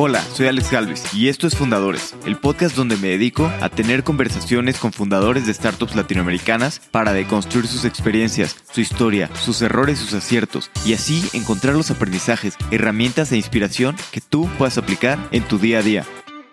[0.00, 4.04] Hola, soy Alex Galvez y esto es Fundadores, el podcast donde me dedico a tener
[4.04, 10.14] conversaciones con fundadores de startups latinoamericanas para deconstruir sus experiencias, su historia, sus errores, sus
[10.14, 15.58] aciertos y así encontrar los aprendizajes, herramientas e inspiración que tú puedas aplicar en tu
[15.58, 16.06] día a día.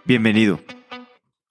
[0.05, 0.59] Bienvenido.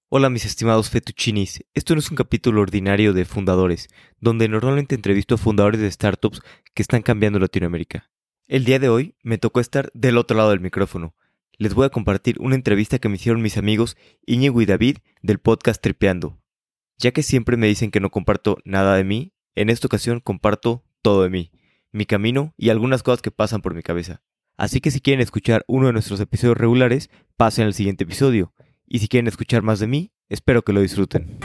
[0.09, 3.87] Hola mis estimados fettuccinis, esto no es un capítulo ordinario de Fundadores,
[4.19, 6.43] donde normalmente entrevisto a fundadores de startups
[6.75, 8.11] que están cambiando Latinoamérica.
[8.49, 11.15] El día de hoy me tocó estar del otro lado del micrófono
[11.59, 15.39] les voy a compartir una entrevista que me hicieron mis amigos Íñigo y David del
[15.39, 16.39] podcast Tripeando.
[16.99, 20.85] Ya que siempre me dicen que no comparto nada de mí, en esta ocasión comparto
[21.03, 21.51] todo de mí,
[21.93, 24.23] mi camino y algunas cosas que pasan por mi cabeza.
[24.57, 28.53] Así que si quieren escuchar uno de nuestros episodios regulares, pasen al siguiente episodio.
[28.87, 31.39] Y si quieren escuchar más de mí, espero que lo disfruten.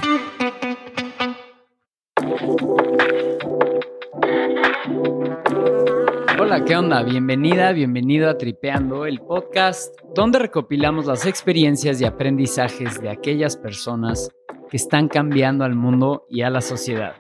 [6.66, 7.04] ¿Qué onda?
[7.04, 14.30] Bienvenida, bienvenido a Tripeando, el podcast donde recopilamos las experiencias y aprendizajes de aquellas personas
[14.70, 17.16] que están cambiando al mundo y a la sociedad.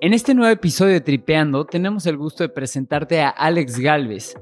[0.00, 4.34] En este nuevo episodio de Tripeando tenemos el gusto de presentarte a Alex Galvez.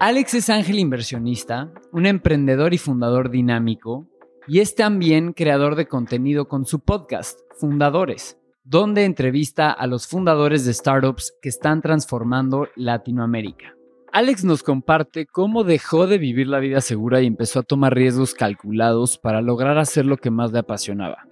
[0.00, 4.06] Alex es ángel inversionista, un emprendedor y fundador dinámico,
[4.48, 8.38] y es también creador de contenido con su podcast, Fundadores
[8.68, 13.74] donde entrevista a los fundadores de startups que están transformando Latinoamérica.
[14.12, 18.34] Alex nos comparte cómo dejó de vivir la vida segura y empezó a tomar riesgos
[18.34, 21.24] calculados para lograr hacer lo que más le apasionaba.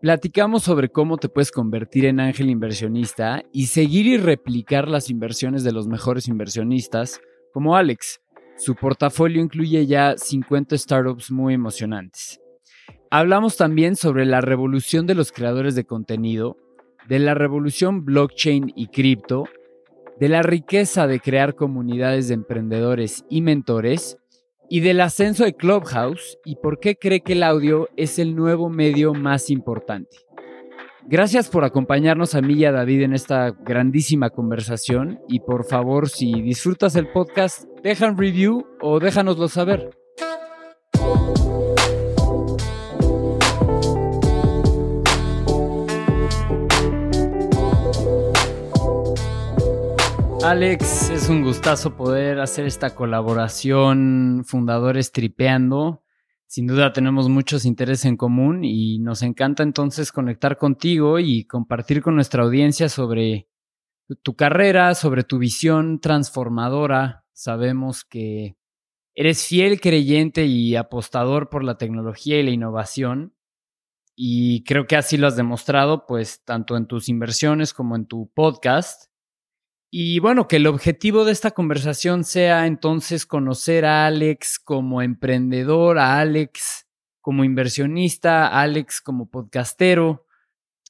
[0.00, 5.64] Platicamos sobre cómo te puedes convertir en ángel inversionista y seguir y replicar las inversiones
[5.64, 7.20] de los mejores inversionistas,
[7.52, 8.20] como Alex.
[8.56, 12.40] Su portafolio incluye ya 50 startups muy emocionantes.
[13.12, 16.56] Hablamos también sobre la revolución de los creadores de contenido,
[17.08, 19.46] de la revolución blockchain y cripto,
[20.20, 24.16] de la riqueza de crear comunidades de emprendedores y mentores,
[24.68, 28.70] y del ascenso de Clubhouse y por qué cree que el audio es el nuevo
[28.70, 30.16] medio más importante.
[31.08, 36.08] Gracias por acompañarnos a mí y a David en esta grandísima conversación y por favor
[36.08, 39.90] si disfrutas el podcast, deja review o déjanoslo saber.
[50.50, 56.02] Alex, es un gustazo poder hacer esta colaboración Fundadores Tripeando.
[56.48, 62.02] Sin duda tenemos muchos intereses en común y nos encanta entonces conectar contigo y compartir
[62.02, 63.48] con nuestra audiencia sobre
[64.24, 67.24] tu carrera, sobre tu visión transformadora.
[67.32, 68.56] Sabemos que
[69.14, 73.36] eres fiel creyente y apostador por la tecnología y la innovación
[74.16, 78.32] y creo que así lo has demostrado pues tanto en tus inversiones como en tu
[78.34, 79.09] podcast.
[79.92, 85.98] Y bueno, que el objetivo de esta conversación sea entonces conocer a Alex como emprendedor,
[85.98, 86.86] a Alex
[87.20, 90.26] como inversionista, a Alex como podcastero.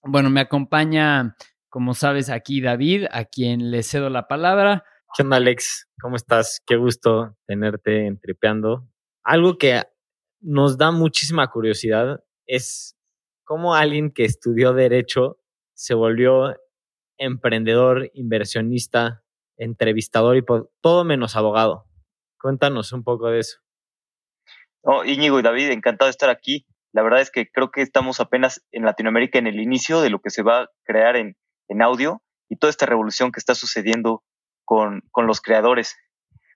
[0.03, 1.35] Bueno, me acompaña,
[1.71, 4.85] como sabes, aquí David, a quien le cedo la palabra.
[5.17, 5.89] ¿Qué onda, Alex?
[5.99, 6.61] ¿Cómo estás?
[6.67, 8.87] Qué gusto tenerte en Tripeando.
[9.25, 9.83] Algo que
[10.41, 12.99] nos da muchísima curiosidad es
[13.45, 15.41] cómo alguien que estudió Derecho
[15.73, 16.55] se volvió
[17.21, 19.23] emprendedor, inversionista,
[19.57, 20.45] entrevistador y
[20.81, 21.85] todo menos abogado.
[22.41, 23.59] Cuéntanos un poco de eso.
[24.83, 26.67] No, Íñigo y David, encantado de estar aquí.
[26.93, 30.21] La verdad es que creo que estamos apenas en Latinoamérica en el inicio de lo
[30.21, 31.37] que se va a crear en,
[31.69, 34.25] en audio y toda esta revolución que está sucediendo
[34.65, 35.97] con, con los creadores.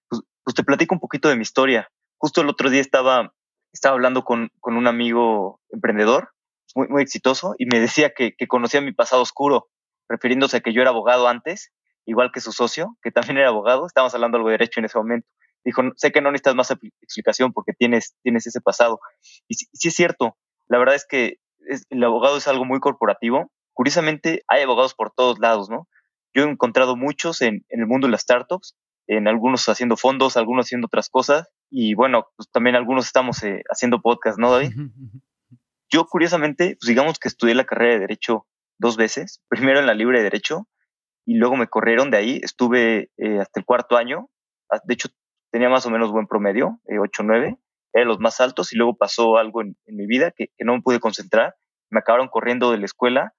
[0.08, 1.90] Pues, pues, te platico un poquito de mi historia.
[2.16, 3.34] Justo el otro día estaba,
[3.70, 6.30] estaba hablando con, con un amigo emprendedor
[6.74, 9.68] muy, muy exitoso y me decía que conocía mi pasado oscuro
[10.08, 11.72] refiriéndose a que yo era abogado antes,
[12.06, 14.98] igual que su socio, que también era abogado, estábamos hablando algo de derecho en ese
[14.98, 15.28] momento.
[15.64, 16.70] Dijo, sé que no necesitas más
[17.00, 19.00] explicación porque tienes, tienes ese pasado.
[19.48, 20.36] Y sí, es cierto,
[20.68, 21.38] la verdad es que
[21.88, 23.50] el abogado es algo muy corporativo.
[23.72, 25.88] Curiosamente, hay abogados por todos lados, ¿no?
[26.34, 28.76] Yo he encontrado muchos en, el mundo de las startups,
[29.06, 33.62] en algunos haciendo fondos, algunos haciendo otras cosas, y bueno, pues también algunos estamos eh,
[33.70, 34.72] haciendo podcast, ¿no, David?
[35.90, 38.46] Yo, curiosamente, pues digamos que estudié la carrera de Derecho
[38.78, 40.68] dos veces, primero en la libre de derecho
[41.26, 44.28] y luego me corrieron de ahí, estuve eh, hasta el cuarto año,
[44.70, 45.08] ah, de hecho
[45.50, 47.58] tenía más o menos buen promedio, eh, 8 9,
[47.94, 51.00] era los más altos y luego pasó algo en, mi vida que, no me pude
[51.00, 51.54] concentrar,
[51.90, 53.32] me acabaron corriendo de la escuela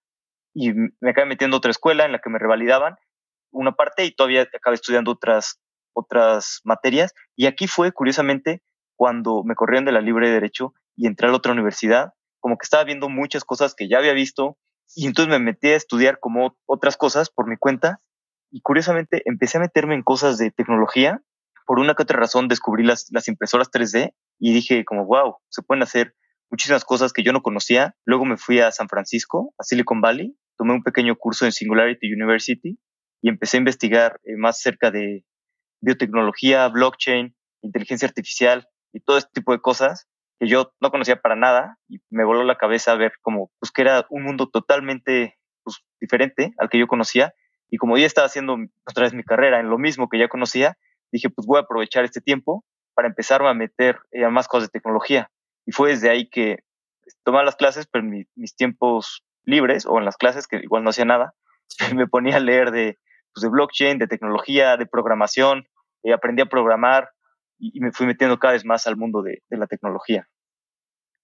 [0.54, 2.96] y me acabé metiendo a otra escuela en la que me revalidaban
[3.52, 5.60] una parte y todavía acabé estudiando otras,
[5.94, 8.62] otras materias y aquí fue curiosamente
[8.96, 12.64] cuando me corrieron de la libre de derecho y entré a otra universidad, como que
[12.64, 14.58] estaba viendo muchas cosas que ya había visto,
[14.96, 18.02] y entonces me metí a estudiar como otras cosas por mi cuenta
[18.52, 21.22] y curiosamente empecé a meterme en cosas de tecnología.
[21.66, 25.64] Por una que otra razón descubrí las, las impresoras 3D y dije como, wow, se
[25.64, 26.16] pueden hacer
[26.52, 27.96] muchísimas cosas que yo no conocía.
[28.06, 32.14] Luego me fui a San Francisco, a Silicon Valley, tomé un pequeño curso en Singularity
[32.14, 32.80] University
[33.22, 35.26] y empecé a investigar eh, más cerca de
[35.82, 40.08] biotecnología, blockchain, inteligencia artificial y todo este tipo de cosas
[40.40, 43.82] que yo no conocía para nada y me voló la cabeza ver como pues que
[43.82, 47.34] era un mundo totalmente pues, diferente al que yo conocía
[47.70, 50.78] y como ya estaba haciendo otra vez mi carrera en lo mismo que ya conocía,
[51.12, 54.80] dije pues voy a aprovechar este tiempo para empezarme a meter a más cosas de
[54.80, 55.30] tecnología.
[55.66, 56.60] Y fue desde ahí que
[57.24, 61.06] tomaba las clases, pero mis tiempos libres o en las clases que igual no hacía
[61.06, 61.34] nada,
[61.96, 62.98] me ponía a leer de,
[63.34, 65.68] pues, de blockchain, de tecnología, de programación,
[66.04, 67.10] y aprendí a programar
[67.58, 70.28] y, me fui metiendo cada vez más al mundo de, la tecnología.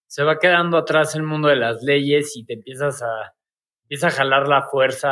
[0.07, 3.33] Se va quedando atrás el mundo de las leyes y te empiezas a,
[3.83, 5.11] empieza a jalar la fuerza,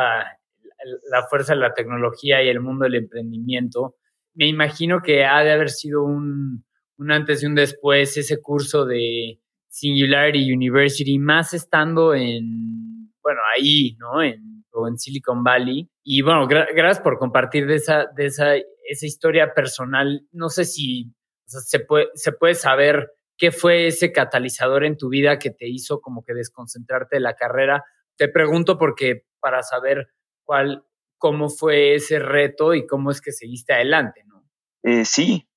[1.09, 3.95] la fuerza de la tecnología y el mundo del emprendimiento.
[4.33, 6.65] Me imagino que ha de haber sido un,
[6.97, 9.39] un antes y un después ese curso de
[9.69, 14.21] Singularity University, más estando en, bueno, ahí, ¿no?
[14.21, 14.48] En,
[14.87, 15.89] en Silicon Valley.
[16.03, 20.27] Y bueno, gracias por compartir de esa, de esa, esa historia personal.
[20.31, 21.13] No sé si
[21.45, 26.01] se, puede, se puede saber qué fue ese catalizador en tu vida que te hizo
[26.01, 27.83] como que desconcentrarte de la carrera.
[28.17, 30.09] Te pregunto porque para saber
[30.43, 30.85] cuál,
[31.17, 34.43] cómo fue ese reto y cómo es que seguiste adelante, ¿no?
[34.83, 35.47] Eh, sí,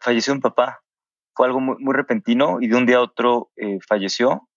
[0.00, 0.82] falleció un papá.
[1.34, 4.48] Fue algo muy, muy, repentino y de un día a otro eh, falleció.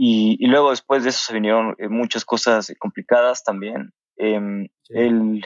[0.00, 3.92] Y, luego después de eso se vinieron eh, muchas cosas complicadas también.
[4.16, 5.42] Em, él,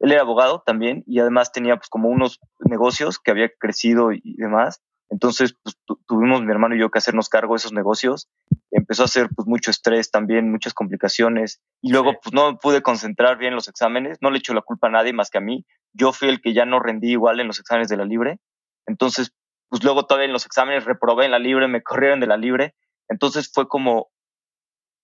[0.00, 4.22] él, era abogado también y además tenía pues como unos negocios que había crecido y,
[4.38, 4.82] demás.
[5.10, 5.76] Entonces pues,
[6.06, 8.30] tuvimos mi hermano y yo que hacernos cargo de esos negocios.
[8.70, 11.60] Empezó a hacer pues mucho estrés también, muchas complicaciones.
[11.82, 14.16] Y luego pues no pude concentrar bien los exámenes.
[14.22, 15.66] No le echo la culpa a nadie más que a mí.
[15.92, 18.40] Yo fui el que ya no rendí igual en los exámenes de la libre.
[18.86, 19.34] Entonces
[19.68, 22.74] pues luego todavía en los exámenes reprobé en la libre, me corrieron de la libre
[23.08, 24.10] entonces fue como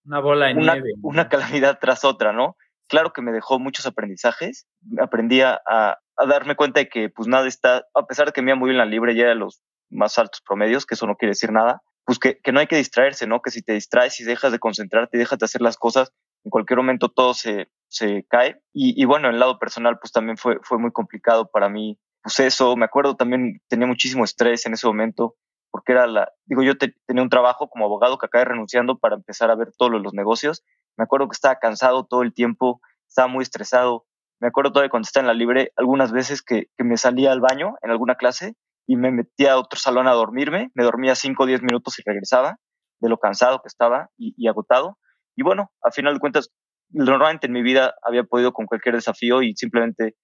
[0.04, 0.94] una bola de una, nieve.
[1.02, 2.56] Una calamidad tras otra, ¿no?
[2.88, 4.66] Claro que me dejó muchos aprendizajes.
[5.00, 8.50] Aprendí a, a, darme cuenta de que pues nada está, a pesar de que me
[8.50, 9.60] iba muy bien la libre, ya era los
[9.90, 12.76] más altos promedios, que eso no quiere decir nada, pues que, que no hay que
[12.76, 13.42] distraerse, ¿no?
[13.42, 16.12] Que si te distraes y dejas de concentrarte y dejas de hacer las cosas,
[16.44, 18.62] en cualquier momento todo se, se cae.
[18.72, 21.98] Y, y, bueno, en el lado personal, pues también fue, fue muy complicado para mí.
[22.22, 25.36] Pues eso, me acuerdo también, tenía muchísimo estrés en ese momento
[25.70, 29.50] porque era la, digo, yo tenía un trabajo como abogado que acabé renunciando para empezar
[29.50, 30.64] a ver todos los negocios.
[30.96, 34.06] Me acuerdo que estaba cansado todo el tiempo, estaba muy estresado.
[34.40, 37.40] Me acuerdo todavía cuando estaba en la libre, algunas veces que, que me salía al
[37.40, 38.54] baño en alguna clase
[38.86, 42.02] y me metía a otro salón a dormirme, me dormía 5 o 10 minutos y
[42.04, 42.58] regresaba
[43.00, 44.98] de lo cansado que estaba y, agotado.
[45.36, 46.50] Y bueno, a final de cuentas,
[46.88, 50.16] normalmente en mi vida había podido con cualquier desafío y simplemente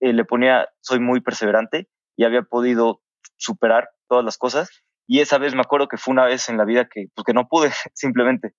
[0.00, 3.02] eh, le ponía, soy muy perseverante y había podido
[3.36, 4.68] superar todas las cosas.
[5.06, 7.32] Y esa vez me acuerdo que fue una vez en la vida que, pues, que
[7.32, 8.52] no pude, simplemente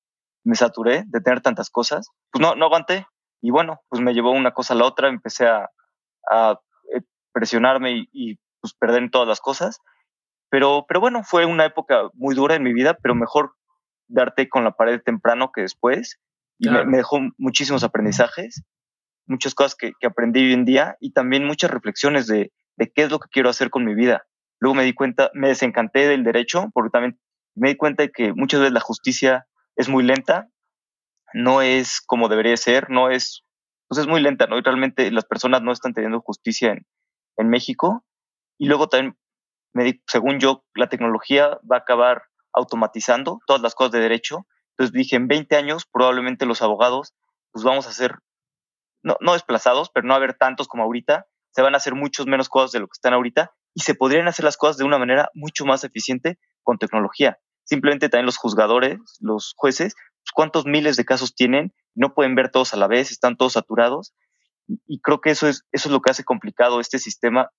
[0.44, 2.10] me saturé de tener tantas cosas.
[2.32, 3.06] Pues no, no aguanté.
[3.42, 5.70] Y bueno, pues me llevó una cosa a la otra, empecé a,
[6.30, 6.60] a
[6.96, 7.02] eh,
[7.34, 9.80] presionarme y, y, pues perder todas las cosas.
[10.50, 13.56] Pero, pero bueno, fue una época muy dura en mi vida, pero mejor
[14.08, 16.20] darte con la pared temprano que después.
[16.60, 18.64] Y me, me, dejó muchísimos aprendizajes,
[19.26, 23.04] muchas cosas que, que, aprendí hoy en día y también muchas reflexiones de, de qué
[23.04, 24.24] es lo que quiero hacer con mi vida.
[24.62, 27.20] Luego me di cuenta, me desencanté del derecho, porque también
[27.56, 30.50] me di cuenta de que muchas veces la justicia es muy lenta,
[31.34, 33.44] no es como debería ser, no es,
[33.88, 34.60] pues es muy lenta, ¿no?
[34.60, 36.86] Y realmente las personas no están teniendo justicia en,
[37.38, 38.06] en México.
[38.60, 39.18] Y luego también,
[39.74, 44.46] me di, según yo, la tecnología va a acabar automatizando todas las cosas de derecho.
[44.74, 47.16] Entonces dije, en 20 años probablemente los abogados,
[47.52, 48.20] pues vamos a ser,
[49.02, 52.28] no, no desplazados, pero no a haber tantos como ahorita, se van a hacer muchos
[52.28, 54.98] menos cosas de lo que están ahorita y se podrían hacer las cosas de una
[54.98, 57.40] manera mucho más eficiente con tecnología.
[57.64, 62.50] Simplemente también los juzgadores, los jueces, pues, cuántos miles de casos tienen, no pueden ver
[62.50, 64.14] todos a la vez, están todos saturados.
[64.88, 67.50] Y, creo que eso es, eso es lo que hace complicado este sistema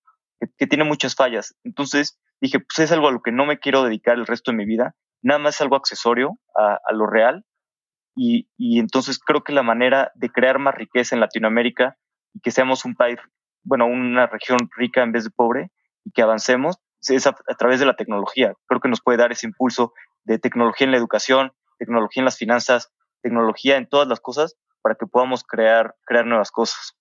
[0.59, 1.55] que, tiene muchas fallas.
[1.65, 4.57] Entonces dije, pues es algo a lo que no me quiero dedicar el resto de
[4.57, 7.45] mi vida, nada más es algo accesorio a, a lo real.
[8.15, 11.97] Y, y entonces creo que la manera de crear más riqueza en Latinoamérica
[12.35, 13.19] y que seamos un país,
[13.63, 15.71] bueno, una región rica en vez de pobre,
[16.15, 16.79] que avancemos
[17.09, 18.55] es a, través de la tecnología.
[18.67, 19.93] Creo que nos puede dar ese impulso
[20.25, 22.93] de tecnología en la educación, tecnología en las finanzas,
[23.23, 26.97] tecnología en todas las cosas para que podamos crear, crear nuevas cosas.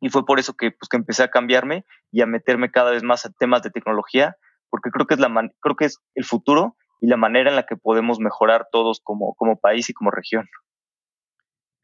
[0.00, 3.02] Y fue por eso que, pues, que empecé a cambiarme y a meterme cada vez
[3.02, 4.36] más a temas de tecnología,
[4.70, 5.28] porque creo que es, la
[5.60, 9.34] creo que es el futuro y la manera en la que podemos mejorar todos como,
[9.34, 10.48] como país y como región.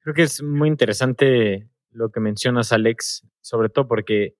[0.00, 4.34] Creo que es muy interesante lo que mencionas, Alex, sobre todo porque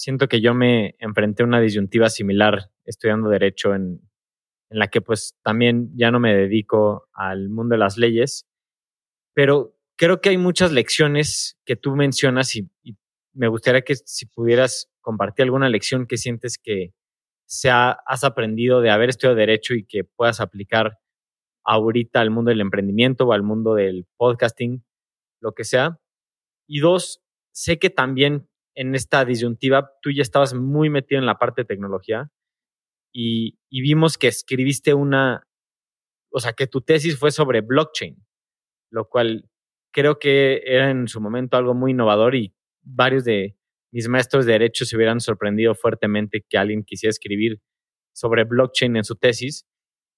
[0.00, 4.00] siento que yo me enfrenté a una disyuntiva similar estudiando derecho en,
[4.70, 8.46] la que pues también ya no me dedico al mundo de las leyes,
[9.34, 12.70] pero creo que hay muchas lecciones que tú mencionas y,
[13.32, 16.92] me gustaría que si pudieras compartir alguna lección que sientes que
[17.46, 20.98] se has aprendido de haber estudiado derecho y que puedas aplicar
[21.64, 24.84] ahorita al mundo del emprendimiento o al mundo del podcasting,
[25.40, 26.00] lo que sea.
[26.66, 31.38] Y dos, sé que también en esta disyuntiva tú ya estabas muy metido en la
[31.38, 32.30] parte de tecnología
[33.12, 35.46] y, vimos que escribiste una,
[36.30, 38.16] o sea, que tu tesis fue sobre blockchain,
[38.90, 39.50] lo cual
[39.92, 43.56] creo que era en su momento algo muy innovador y varios de
[43.92, 47.60] mis maestros de derecho se hubieran sorprendido fuertemente que alguien quisiera escribir
[48.12, 49.66] sobre blockchain en su tesis.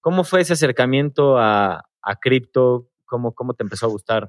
[0.00, 2.90] ¿Cómo fue ese acercamiento a, a cripto?
[3.06, 4.28] ¿Cómo, ¿Cómo te empezó a gustar?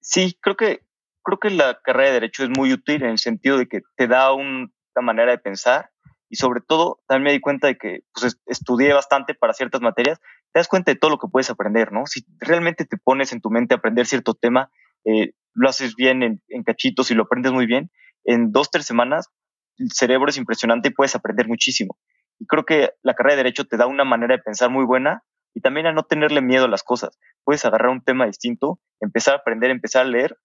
[0.00, 0.84] Sí, creo que,
[1.24, 4.06] creo que la carrera de derecho es muy útil en el sentido de que te
[4.06, 4.68] da una
[5.00, 5.90] manera de pensar
[6.28, 10.20] y sobre todo también me di cuenta de que pues, estudié bastante para ciertas materias,
[10.52, 12.06] te das cuenta de todo lo que puedes aprender, ¿no?
[12.06, 14.70] Si realmente te pones en tu mente a aprender cierto tema,
[15.04, 17.90] eh, lo haces bien en, en, cachitos y lo aprendes muy bien,
[18.24, 19.30] en dos, tres semanas
[19.78, 21.96] el cerebro es impresionante y puedes aprender muchísimo.
[22.38, 25.22] Y creo que la carrera de derecho te da una manera de pensar muy buena
[25.54, 27.18] y también a no tenerle miedo a las cosas.
[27.44, 30.36] Puedes agarrar un tema distinto, empezar a aprender, empezar a leer,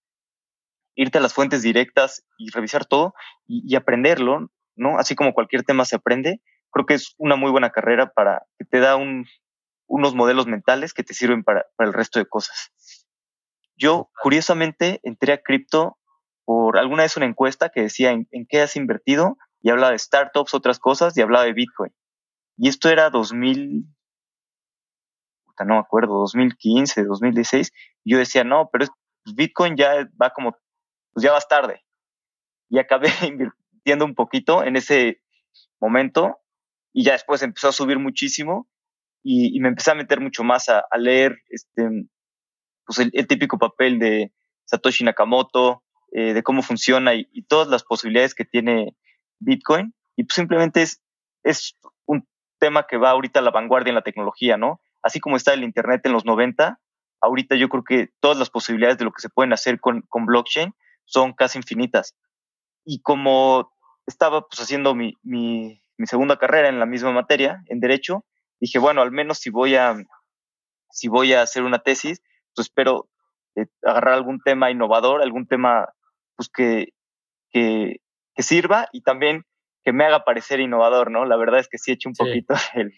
[0.95, 3.13] irte a las fuentes directas y revisar todo
[3.47, 4.97] y, y aprenderlo ¿no?
[4.97, 6.41] Así como cualquier tema se aprende,
[6.71, 11.03] creo que es una muy buena carrera para que te da unos modelos mentales que
[11.03, 12.71] te sirven para, el resto de cosas.
[13.75, 15.97] Yo, curiosamente, entré a cripto
[16.45, 20.53] por alguna vez una encuesta que decía en, qué has invertido y hablaba de startups,
[20.53, 21.93] otras cosas y hablaba de Bitcoin.
[22.57, 23.85] Y esto era 2000,
[25.65, 27.71] no me acuerdo, 2015, 2016.
[28.03, 28.85] Y yo decía, no, pero
[29.23, 30.57] pues, Bitcoin ya va como,
[31.19, 31.83] pues ya vas tarde.
[32.69, 33.09] Y acabé
[34.03, 35.21] un poquito en ese
[35.81, 36.37] momento
[36.93, 38.69] y ya después empezó a subir muchísimo
[39.21, 41.89] y, me empecé a meter mucho más a, leer este,
[42.85, 44.31] pues el, típico papel de
[44.63, 45.83] Satoshi Nakamoto,
[46.13, 48.95] eh, de cómo funciona y, todas las posibilidades que tiene
[49.39, 49.93] Bitcoin.
[50.15, 51.01] Y pues simplemente es,
[51.43, 52.25] es un
[52.59, 54.79] tema que va ahorita a la vanguardia en la tecnología, ¿no?
[55.01, 56.79] Así como está el Internet en los 90,
[57.19, 60.73] ahorita yo creo que todas las posibilidades de lo que se pueden hacer con blockchain
[61.09, 62.15] son casi infinitas.
[62.85, 63.73] Y como
[64.05, 68.25] estaba pues haciendo mi, mi, segunda carrera en la misma materia, en Derecho,
[68.59, 69.95] dije, bueno, al menos si voy a,
[70.91, 72.21] si voy a hacer una tesis,
[72.55, 73.09] pues espero
[73.55, 75.89] eh, agarrar algún tema innovador, algún tema
[76.35, 76.93] pues que,
[77.51, 77.99] que,
[78.37, 79.43] sirva y también
[79.83, 81.25] que me haga parecer innovador, ¿no?
[81.25, 82.93] La verdad es que sí he hecho un poquito el...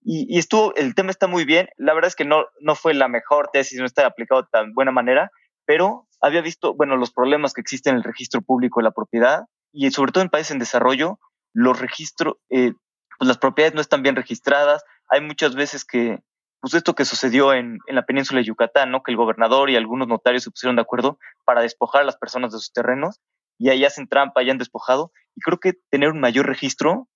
[0.00, 1.68] Y, y, estuvo, el tema está muy bien.
[1.76, 4.72] La verdad es que no, no fue la mejor tesis, no está aplicado de tan
[4.72, 5.30] buena manera,
[5.66, 9.44] pero había visto, bueno, los problemas que existen en el registro público de la propiedad,
[9.72, 11.18] y sobre todo en países en desarrollo,
[11.52, 12.72] los registros, eh,
[13.18, 14.84] pues las propiedades no están bien registradas.
[15.08, 16.18] Hay muchas veces que,
[16.60, 19.02] pues esto que sucedió en, en la península de Yucatán, ¿no?
[19.02, 22.52] Que el gobernador y algunos notarios se pusieron de acuerdo para despojar a las personas
[22.52, 23.20] de sus terrenos
[23.58, 25.12] y ahí hacen trampa, y han despojado.
[25.34, 27.08] Y creo que tener un mayor registro,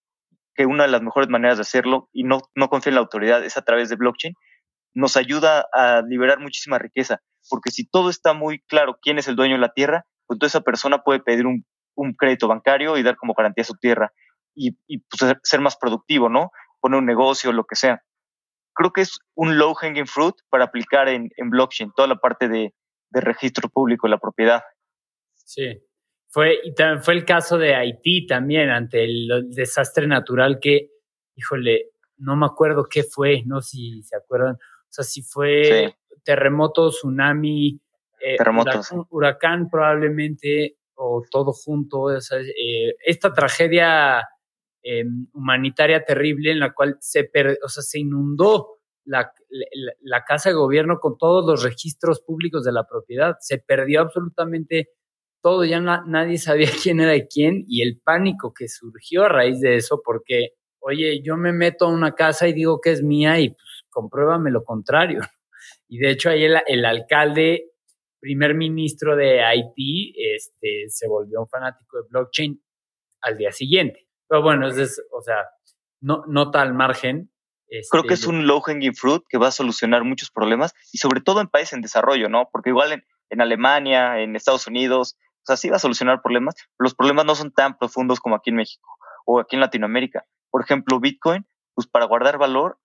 [0.55, 3.45] que una de las mejores maneras de hacerlo, y no, no confía en la autoridad,
[3.45, 4.35] es a través de blockchain,
[4.95, 7.21] nos ayuda a liberar muchísima riqueza.
[7.49, 10.55] Porque si todo está muy claro quién es el dueño de la tierra, pues entonces
[10.55, 14.13] esa persona puede pedir un un crédito bancario y dar como garantía su tierra
[14.55, 16.51] y, pues, ser más productivo, ¿no?
[16.81, 18.03] Poner un negocio, lo que sea.
[18.75, 22.75] Creo que es un low hanging fruit para aplicar en, blockchain, toda la parte de,
[23.15, 24.63] registro público de la propiedad.
[25.35, 25.83] Sí.
[26.29, 30.91] Fue, y también fue el caso de Haití también, ante el, desastre natural que,
[31.37, 34.55] híjole, no me acuerdo qué fue, no si se acuerdan.
[34.55, 35.95] O sea, si fue
[36.25, 37.81] terremoto, tsunami,
[38.21, 38.37] eh,
[39.11, 42.13] huracán, probablemente, o todo junto.
[42.13, 44.23] Eh, esta tragedia
[44.83, 47.31] em, humanitaria terrible en la cual se,
[47.65, 49.33] o sea, se inundó la,
[50.01, 53.37] la, casa de gobierno con todos los registros públicos de la propiedad.
[53.41, 54.91] Se perdió absolutamente
[55.43, 59.61] todo, ya nadie sabía quién era de quién y el pánico que surgió a raíz
[59.61, 60.51] de eso, porque,
[60.81, 64.51] oye, yo me meto a una casa y digo que es mía y pues compruébame
[64.51, 65.21] lo contrario.
[65.93, 67.67] Y de hecho ahí el, el alcalde
[68.19, 72.65] primer ministro de Haití este, se volvió un fanático de blockchain
[73.21, 74.09] al día siguiente.
[74.27, 75.45] Pero bueno, es, o sea,
[76.01, 77.31] no, nota al margen.
[77.91, 81.21] Creo que es un low hanging fruit que va a solucionar muchos problemas y sobre
[81.21, 82.49] todo en países en desarrollo, ¿no?
[82.51, 86.55] Porque igual en, en Alemania, en Estados Unidos, o sea, sí va a solucionar problemas,
[86.57, 88.89] pero los problemas no son tan profundos como aquí en México
[89.27, 90.25] o aquí en Latinoamérica.
[90.51, 92.79] Por ejemplo, Bitcoin, pues para guardar valor,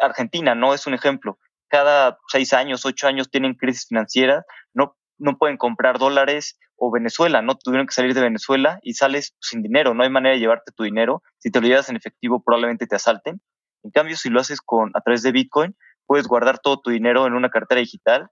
[0.00, 1.38] Argentina no es un ejemplo
[1.70, 7.42] cada seis años, ocho años tienen crisis financieras, no, no pueden comprar dólares o Venezuela,
[7.42, 7.56] ¿no?
[7.56, 10.82] Tuvieron que salir de Venezuela y sales sin dinero, no hay manera de llevarte tu
[10.82, 11.22] dinero.
[11.38, 13.40] Si te lo llevas en efectivo, probablemente te asalten.
[13.82, 17.26] En cambio, si lo haces con, a través de Bitcoin, puedes guardar todo tu dinero
[17.26, 18.28] en una cartera digital,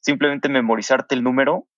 [0.00, 1.68] simplemente memorizarte el número.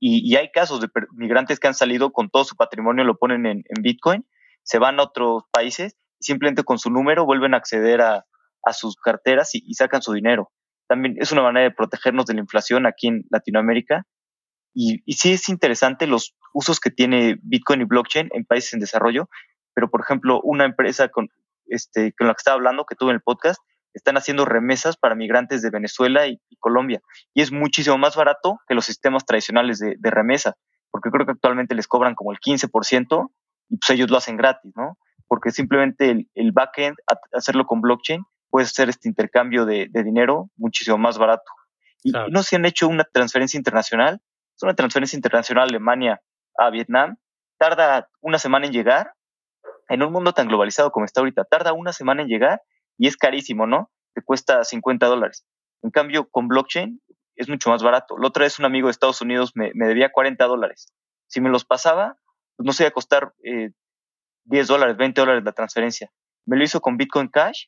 [0.00, 3.64] Y, hay casos de migrantes que han salido con todo su patrimonio, lo ponen en,
[3.80, 4.24] Bitcoin,
[4.62, 8.24] se van a otros países simplemente con su número vuelven a acceder a,
[8.72, 10.50] sus carteras y sacan su dinero
[10.88, 14.04] también es una manera de protegernos de la inflación aquí en Latinoamérica.
[14.74, 18.80] Y, y sí es interesante los usos que tiene Bitcoin y blockchain en países en
[18.80, 19.28] desarrollo,
[19.74, 21.28] pero por ejemplo, una empresa con,
[21.66, 23.60] este, con la que estaba hablando, que tuve en el podcast,
[23.94, 27.00] están haciendo remesas para migrantes de Venezuela y, Colombia.
[27.34, 30.54] Y es muchísimo más barato que los sistemas tradicionales de, de,
[30.90, 33.30] porque creo que actualmente les cobran como el 15%
[33.70, 34.98] y pues ellos lo hacen gratis, ¿no?
[35.26, 36.96] Porque simplemente el, el backend,
[37.32, 41.50] hacerlo con blockchain, puedes hacer este intercambio de, dinero muchísimo más barato.
[42.02, 44.20] Y, no se han hecho una transferencia internacional.
[44.56, 46.20] Es una transferencia internacional Alemania
[46.56, 47.16] a Vietnam.
[47.58, 49.12] Tarda una semana en llegar.
[49.88, 52.60] En un mundo tan globalizado como está ahorita, tarda una semana en llegar
[52.98, 53.90] y es carísimo, ¿no?
[54.14, 55.46] Te cuesta 50 dólares.
[55.82, 57.00] En cambio, con blockchain
[57.36, 58.18] es mucho más barato.
[58.18, 60.92] La otra vez un amigo de Estados Unidos me, debía 40 dólares.
[61.26, 62.18] Si me los pasaba,
[62.56, 66.10] pues no se iba a costar 10 eh, dólares, 20 dólares la transferencia.
[66.44, 67.66] Me lo hizo con Bitcoin Cash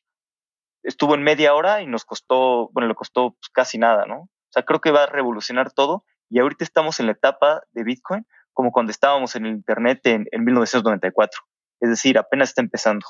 [0.83, 4.21] estuvo en media hora y nos costó, bueno, le costó pues, casi nada, ¿no?
[4.21, 7.83] O sea, creo que va a revolucionar todo y ahorita estamos en la etapa de
[7.83, 11.41] Bitcoin como cuando estábamos en el Internet en, 1994.
[11.79, 13.05] Es decir, apenas está empezando.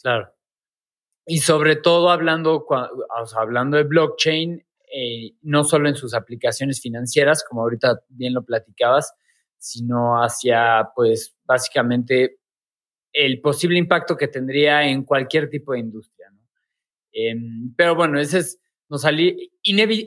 [0.00, 0.32] Claro.
[1.26, 2.66] Y sobre todo hablando,
[3.36, 4.64] hablando de blockchain,
[4.94, 9.14] eh, no solo en sus aplicaciones financieras, como ahorita bien lo platicabas,
[9.58, 12.38] sino hacia, pues, básicamente
[13.12, 16.23] el posible impacto que tendría en cualquier tipo de industria.
[17.14, 19.52] Em, pero bueno, ese es, nos salí,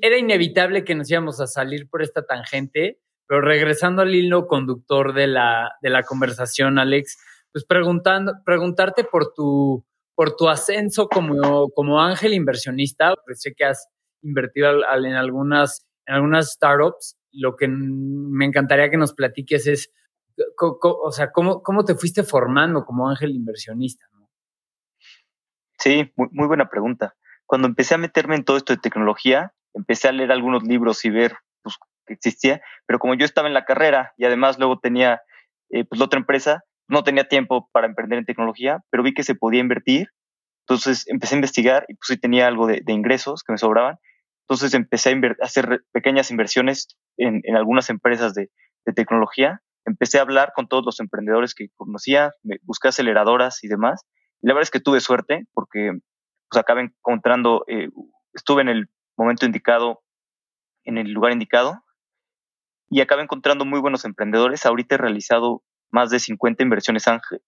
[0.01, 5.13] era inevitable que nos íbamos a salir por esta tangente, pero regresando al hilo conductor
[5.13, 7.17] de la, de la conversación, Alex,
[7.51, 13.65] pues preguntando, preguntarte por tu, por tu ascenso como, como ángel inversionista, pues sé que
[13.65, 13.87] has
[14.21, 19.91] invertido en algunas, en algunas startups, lo que me encantaría que nos platiques es,
[20.59, 24.05] o sea, ¿cómo, cómo te fuiste formando como ángel inversionista?
[25.87, 27.15] Sí, muy, buena pregunta.
[27.45, 31.09] Cuando empecé a meterme en todo esto de tecnología, empecé a leer algunos libros y
[31.09, 35.21] ver pues, que existía, pero como yo estaba en la carrera y además luego tenía
[35.69, 39.23] eh, pues, la otra empresa, no tenía tiempo para emprender en tecnología, pero vi que
[39.23, 40.09] se podía invertir.
[40.67, 43.95] Entonces empecé a investigar y pues sí tenía algo de, ingresos que me sobraban.
[44.41, 48.49] Entonces empecé a, hacer pequeñas inversiones en, algunas empresas de,
[48.93, 49.61] tecnología.
[49.85, 54.05] Empecé a hablar con todos los emprendedores que conocía, me busqué aceleradoras y demás
[54.41, 55.91] la verdad es que tuve suerte porque
[56.49, 57.89] pues acabé encontrando, eh,
[58.33, 60.03] estuve en el momento indicado,
[60.83, 61.83] en el lugar indicado
[62.89, 64.65] y acabé encontrando muy buenos emprendedores.
[64.65, 67.05] Ahorita he realizado más de 50 inversiones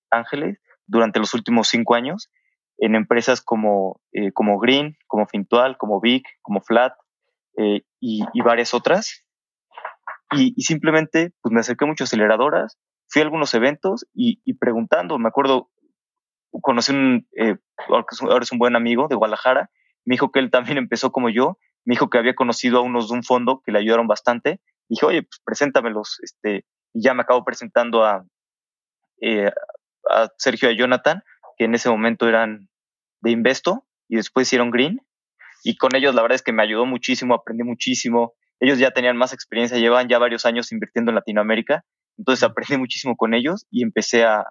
[0.09, 2.29] ángeles durante los últimos cinco años
[2.77, 6.93] en empresas como, eh, como Green, como Fintual, como Big, como Flat
[7.57, 9.25] eh, y, varias otras.
[10.31, 15.27] Y, simplemente pues me acerqué a muchas aceleradoras, fui a algunos eventos y preguntando, me
[15.27, 15.69] acuerdo,
[16.51, 17.55] conocí un, eh,
[17.87, 19.69] ahora es un buen amigo de Guadalajara,
[20.05, 23.09] me dijo que él también empezó como yo, me dijo que había conocido a unos
[23.09, 24.59] de un fondo que le ayudaron bastante,
[24.89, 28.25] dije, oye, pues preséntamelos, este, y ya me acabo presentando a,
[29.21, 29.51] eh,
[30.09, 31.23] a Sergio y a Jonathan,
[31.57, 32.69] que en ese momento eran
[33.21, 35.01] de Investo, y después hicieron Green,
[35.63, 39.17] y con ellos la verdad es que me ayudó muchísimo, aprendí muchísimo, ellos ya tenían
[39.17, 41.83] más experiencia, llevan ya varios años invirtiendo en Latinoamérica,
[42.17, 44.45] entonces aprendí muchísimo con ellos y empecé a,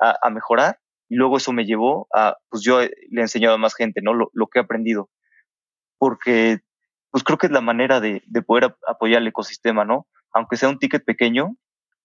[0.00, 0.78] a, a mejorar
[1.10, 4.14] y luego eso me llevó a, pues yo le he enseñado a más gente, ¿no?
[4.14, 5.10] Lo, que he aprendido.
[5.98, 6.60] Porque,
[7.10, 10.06] pues creo que es la manera de, de poder apoyar el ecosistema, ¿no?
[10.32, 11.56] Aunque sea un ticket pequeño,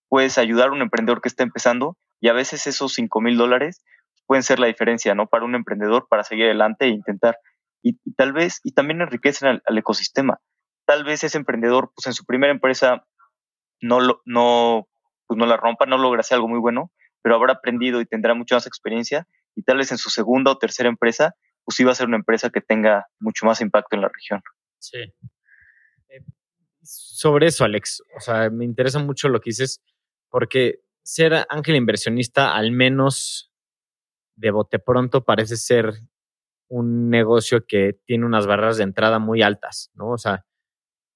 [0.10, 3.86] puedes ayudar a un emprendedor que está empezando y a veces esos 5 mil dólares
[4.26, 5.28] pueden ser la diferencia, ¿no?
[5.28, 7.38] Para un emprendedor para seguir adelante e intentar.
[7.84, 10.40] Y, tal vez, y también enriquecen al, al, ecosistema.
[10.86, 13.06] Tal vez ese emprendedor, pues en su primera empresa
[13.82, 14.88] no, lo, no,
[15.28, 16.92] pues no la rompa, no logra hacer algo muy bueno,
[17.26, 20.60] pero habrá aprendido y tendrá mucha más experiencia y tal vez en su segunda o
[20.60, 21.34] tercera empresa,
[21.64, 24.44] pues iba a ser una empresa que tenga mucho más impacto en la región.
[24.78, 25.00] Sí.
[26.10, 26.22] Eh,
[26.84, 29.82] sobre eso, Alex, o sea, me interesa mucho lo que dices,
[30.30, 33.52] porque ser ángel inversionista, al menos
[34.36, 35.94] de bote pronto, parece ser
[36.68, 40.12] un negocio que tiene unas barreras de entrada muy altas, ¿no?
[40.12, 40.46] O sea,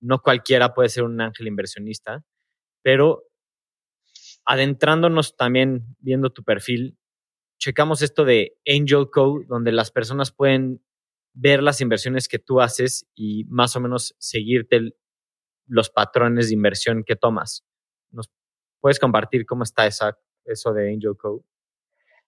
[0.01, 2.23] no cualquiera puede ser un ángel inversionista,
[2.81, 3.28] pero
[4.49, 6.97] adentrándonos también, viendo tu perfil,
[7.59, 10.83] checamos esto de Angel Code, donde las personas pueden
[11.33, 14.95] ver las inversiones que tú haces y más o menos seguirte
[15.67, 17.63] los patrones de inversión que tomas.
[18.09, 18.31] ¿Nos
[18.79, 21.43] puedes compartir cómo está eso de Angel Code?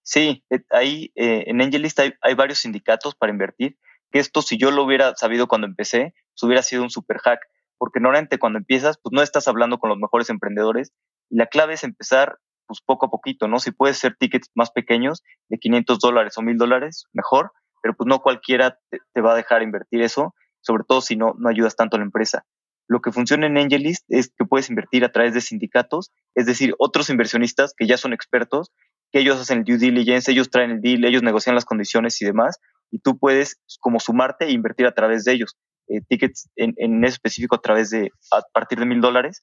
[0.02, 3.80] Sí, eh, ahí eh, en AngelList hay, hay, varios sindicatos para invertir,
[4.12, 7.40] que esto si yo lo hubiera sabido cuando empecé, pues hubiera sido un super hack,
[7.78, 10.92] porque normalmente cuando empiezas, pues no estás hablando con los mejores emprendedores
[11.32, 13.58] y la clave es empezar pues poco a poquito, ¿no?
[13.58, 18.06] Si puedes ser tickets más pequeños, de 500 dólares o 1000 dólares, mejor, pero pues
[18.06, 21.74] no cualquiera te, te, va a dejar invertir eso, sobre todo si no, no ayudas
[21.74, 22.44] tanto a la empresa.
[22.86, 26.74] Lo que funciona en AngelList es que puedes invertir a través de sindicatos, es decir,
[26.78, 28.70] otros inversionistas que ya son expertos
[29.10, 32.24] que ellos hacen el due diligence, ellos traen el deal, ellos negocian las condiciones y
[32.24, 32.58] demás,
[32.90, 35.56] y tú puedes como sumarte e invertir a través de ellos.
[35.88, 39.42] Eh, tickets en, en específico a través de, a partir de mil dólares.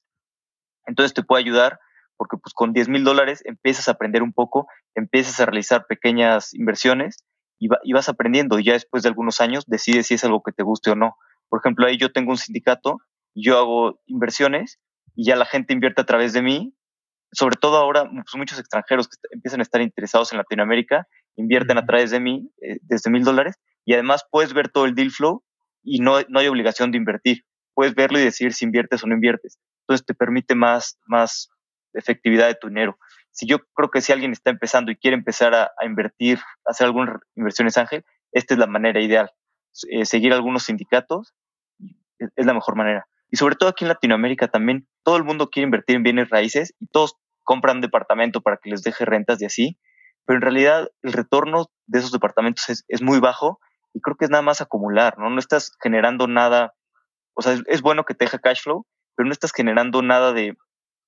[0.86, 1.78] Entonces te puede ayudar
[2.16, 6.52] porque pues con 10 mil dólares empiezas a aprender un poco, empiezas a realizar pequeñas
[6.52, 7.24] inversiones
[7.58, 10.42] y, va, y, vas aprendiendo y ya después de algunos años decides si es algo
[10.42, 11.16] que te guste o no.
[11.48, 12.98] Por ejemplo, ahí yo tengo un sindicato,
[13.34, 14.78] yo hago inversiones
[15.14, 16.74] y ya la gente invierte a través de mí
[17.32, 21.86] sobre todo ahora pues, muchos extranjeros que empiezan a estar interesados en Latinoamérica invierten a
[21.86, 25.42] través de mí eh, desde mil dólares y además puedes ver todo el deal flow
[25.82, 27.44] y no, no hay obligación de invertir.
[27.74, 29.58] Puedes verlo y decir si inviertes o no inviertes.
[29.90, 31.50] Entonces te permite más, más
[31.94, 32.96] efectividad de tu dinero.
[33.32, 36.70] Si yo creo que si alguien está empezando y quiere empezar a, a invertir, a
[36.70, 39.32] hacer algunas inversiones ángel, esta es la manera ideal.
[39.90, 41.34] Eh, seguir algunos sindicatos
[42.18, 43.08] es, es la mejor manera.
[43.32, 46.72] Y sobre todo aquí en Latinoamérica también, todo el mundo quiere invertir en bienes raíces
[46.78, 49.80] y todos compran departamento para que les deje rentas y así,
[50.24, 53.58] pero en realidad el retorno de esos departamentos es, es muy bajo
[53.92, 55.30] y creo que es nada más acumular, ¿no?
[55.30, 56.74] No estás generando nada,
[57.34, 60.32] o sea, es, es bueno que te deje cash flow, pero no estás generando nada
[60.32, 60.56] de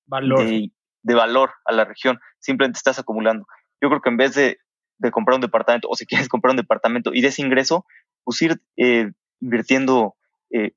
[0.05, 0.45] valor.
[0.45, 3.45] De, de, valor a la región, simplemente estás acumulando.
[3.81, 4.57] Yo creo que en vez de,
[4.97, 7.85] de comprar un departamento, o si quieres comprar un departamento y de ese ingreso,
[8.23, 9.11] pues ir eh,
[9.41, 10.15] invirtiendo
[10.51, 10.71] eh,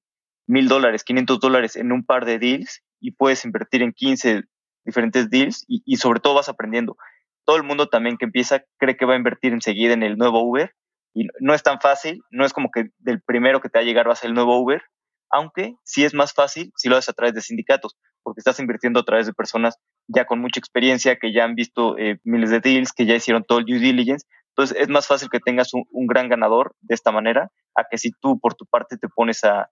[0.47, 4.45] mil dólares, 500 dólares en un par de deals y puedes invertir en 15
[4.85, 6.97] diferentes deals y, y, sobre todo vas aprendiendo.
[7.45, 10.43] Todo el mundo también que empieza cree que va a invertir enseguida en el nuevo
[10.43, 10.75] Uber
[11.15, 13.87] y no es tan fácil, no es como que del primero que te va a
[13.87, 14.83] llegar va a ser el nuevo Uber,
[15.31, 19.01] aunque sí es más fácil si lo haces a través de sindicatos, porque estás invirtiendo
[19.01, 22.61] a través de personas ya con mucha experiencia, que ya han visto eh, miles de
[22.61, 24.27] deals, que ya hicieron todo el due diligence.
[24.51, 28.11] Entonces es más fácil que tengas un, gran ganador de esta manera, a que si
[28.21, 29.69] tú por tu parte te pones a,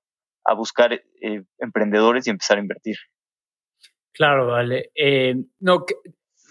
[0.57, 2.97] buscar eh, emprendedores y empezar a invertir.
[4.13, 4.91] Claro, vale.
[4.95, 5.87] Eh, no,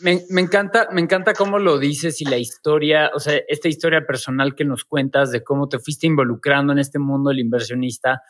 [0.01, 4.05] me, me, encanta, me encanta cómo lo dices y la historia, o sea, esta historia
[4.05, 8.21] personal que nos cuentas de cómo te fuiste involucrando en este mundo del inversionista,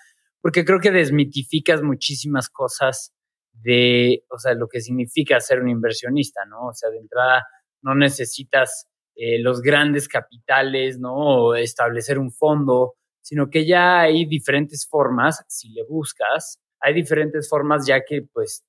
[0.44, 3.14] porque creo que desmitificas muchísimas cosas
[3.54, 6.68] de, o sea, lo que significa ser un inversionista, ¿no?
[6.68, 7.46] O sea, de entrada
[7.82, 11.56] no necesitas eh, los grandes capitales, ¿no?
[11.56, 17.88] Establecer un fondo, sino que ya hay diferentes formas, si le buscas, hay diferentes formas
[17.88, 18.66] ya que pues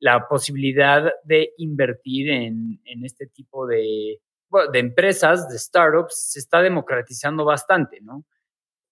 [0.00, 4.20] la posibilidad de invertir en, este tipo de
[4.74, 8.26] empresas, de startups, se está democratizando bastante, ¿no?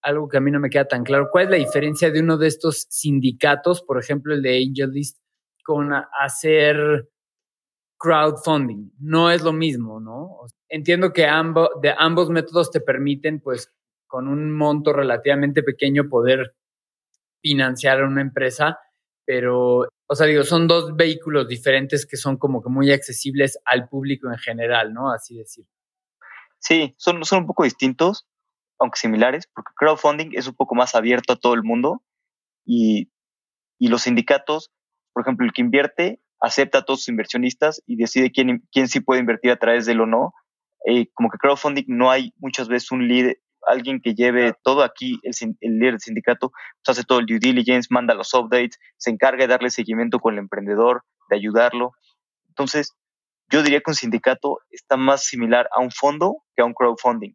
[0.02, 1.28] Algo que a mí no me queda tan claro.
[1.30, 5.18] ¿Cuál es la diferencia de uno de estos sindicatos, por ejemplo, el de AngelList,
[5.64, 7.08] con hacer
[7.98, 8.92] crowdfunding?
[8.98, 10.38] No es lo mismo, ¿no?
[10.68, 13.72] Entiendo que ambos, de ambos métodos te permiten, pues,
[14.08, 16.54] con un monto relativamente pequeño poder
[17.42, 18.78] financiar a una empresa,
[19.26, 23.88] pero, o sea, digo, son dos vehículos diferentes que son como que muy accesibles al
[23.88, 25.12] público en general, ¿no?
[25.12, 25.66] Así decir.
[26.58, 28.26] Sí, son, son un poco distintos,
[28.82, 32.02] aunque similares, porque crowdfunding es un poco más abierto a todo el mundo
[32.64, 33.10] y,
[33.78, 34.70] y los sindicatos,
[35.12, 38.98] por ejemplo, el que invierte acepta a todos sus inversionistas y decide quién, quién sí
[38.98, 40.34] puede invertir a través de él o no.
[40.84, 45.20] Eh, como que crowdfunding no hay muchas veces un líder, alguien que lleve todo aquí,
[45.22, 49.10] el, el, líder del sindicato, pues hace todo el due diligence, manda los updates, se
[49.10, 51.92] encarga de darle seguimiento con el emprendedor, de ayudarlo.
[52.48, 52.96] Entonces,
[53.48, 57.34] yo diría que un sindicato está más similar a un fondo que a un crowdfunding.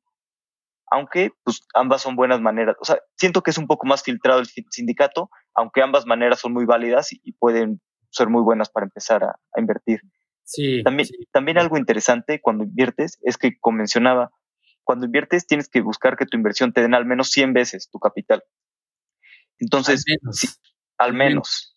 [0.90, 2.76] Aunque, pues, ambas son buenas maneras.
[2.80, 6.54] O sea, siento que es un poco más filtrado el sindicato, aunque ambas maneras son
[6.54, 10.02] muy válidas y, y pueden ser muy buenas para empezar a, a invertir.
[10.44, 11.28] Sí, también, sí.
[11.32, 14.32] también algo interesante cuando inviertes es que, como mencionaba,
[14.86, 18.00] cuando inviertes tienes que buscar que tu inversión te den al menos 100 veces tu
[18.00, 18.42] capital.
[19.60, 20.40] Entonces, al menos.
[20.40, 20.48] Sí,
[20.98, 21.76] al menos.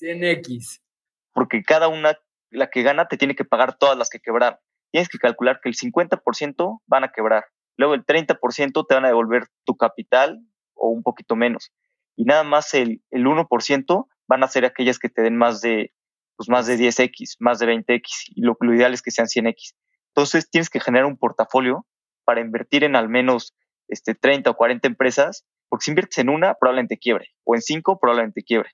[0.00, 0.80] 100x.
[1.32, 2.16] Porque cada una,
[2.50, 4.58] la que gana, te tiene que pagar todas las que quebraron.
[4.90, 7.44] Tienes que calcular que el 50% van a quebrar.
[7.76, 10.40] Luego el 30% te van a devolver tu capital
[10.74, 11.72] o un poquito menos.
[12.16, 15.92] Y nada más el, el 1% van a ser aquellas que te den más de,
[16.36, 18.02] pues más de 10x, más de 20x.
[18.34, 19.74] Y lo, lo ideal es que sean 100x.
[20.08, 21.86] Entonces tienes que generar un portafolio
[22.24, 23.54] para invertir en al menos
[23.88, 27.98] este, 30 o 40 empresas Porque si inviertes en una, probablemente quiebre, o en cinco,
[27.98, 28.70] probablemente quiebre.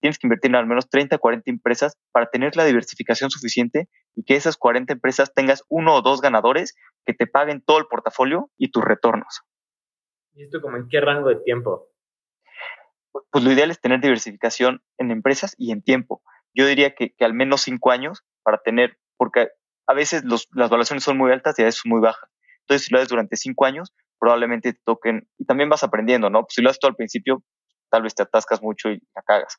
[0.00, 4.24] Tienes que invertir en al menos 30, 40 empresas para tener la diversificación suficiente y
[4.24, 6.74] que esas 40 empresas tengas uno o dos ganadores
[7.06, 9.42] que te paguen todo el portafolio y tus retornos.
[10.34, 11.88] ¿Y esto como en qué rango de tiempo?
[13.30, 16.20] Pues lo ideal es tener diversificación en empresas y en tiempo.
[16.52, 19.50] Yo diría que, que al menos cinco años para tener, porque
[19.86, 22.28] a veces los, las valuaciones son muy altas y a veces muy bajas.
[22.62, 26.40] Entonces, si lo haces durante cinco años, probablemente te toquen, y también vas aprendiendo, ¿no?
[26.40, 27.44] Pues si lo haces todo al principio,
[27.88, 29.58] tal vez te atascas mucho y la cagas.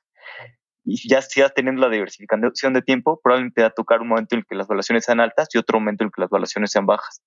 [0.84, 4.36] Y ya sigas teniendo la diversificación de tiempo, probablemente te va a tocar un momento
[4.36, 6.72] en el que las valuaciones sean altas y otro momento en el que las valuaciones
[6.72, 7.22] sean bajas.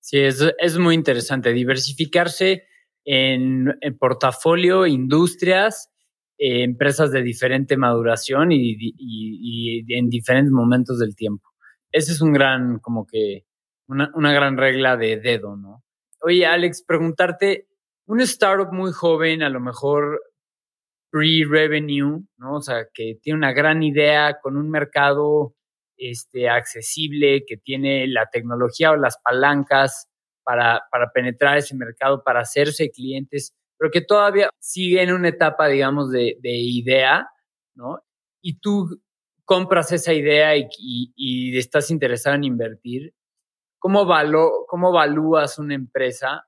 [0.00, 1.52] Sí, es, es muy interesante.
[1.52, 2.64] Diversificarse
[3.04, 5.90] en, en portafolio, industrias,
[6.38, 11.50] eh, empresas de diferente maduración y, y, y, en diferentes momentos del tiempo.
[11.92, 13.44] Ese es un gran, como que,
[13.88, 15.82] una, una gran regla de dedo, ¿no?
[16.22, 17.66] Oye, Alex, preguntarte,
[18.06, 20.20] un startup muy joven, a lo mejor
[21.10, 22.56] pre-revenue, ¿no?
[22.56, 25.54] O sea, que tiene una gran idea con un mercado
[25.96, 30.08] este, accesible, que tiene la tecnología o las palancas
[30.44, 35.68] para, para penetrar ese mercado, para hacerse clientes, pero que todavía sigue en una etapa,
[35.68, 37.28] digamos, de, de idea,
[37.74, 38.02] ¿no?
[38.42, 39.00] Y tú
[39.44, 43.14] compras esa idea y, y, estás interesado en invertir,
[43.78, 46.46] ¿cómo, valo, cómo evalúas una empresa?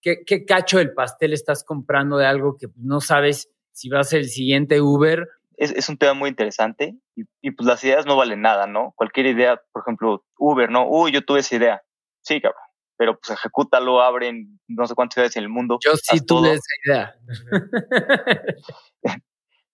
[0.00, 4.04] ¿Qué, ¿Qué cacho del pastel estás comprando de algo que no sabes si va a
[4.04, 5.28] ser el siguiente Uber?
[5.56, 8.92] Es, es un tema muy interesante y, y, pues las ideas no valen nada, ¿no?
[8.96, 10.88] Cualquier idea, por ejemplo, Uber, ¿no?
[10.88, 11.82] Uy, yo tuve esa idea.
[12.22, 12.62] Sí, cabrón.
[12.96, 15.78] Pero pues ejecútalo, abren no sé cuántas ciudades en el mundo.
[15.84, 17.14] Yo sí tuve esa idea.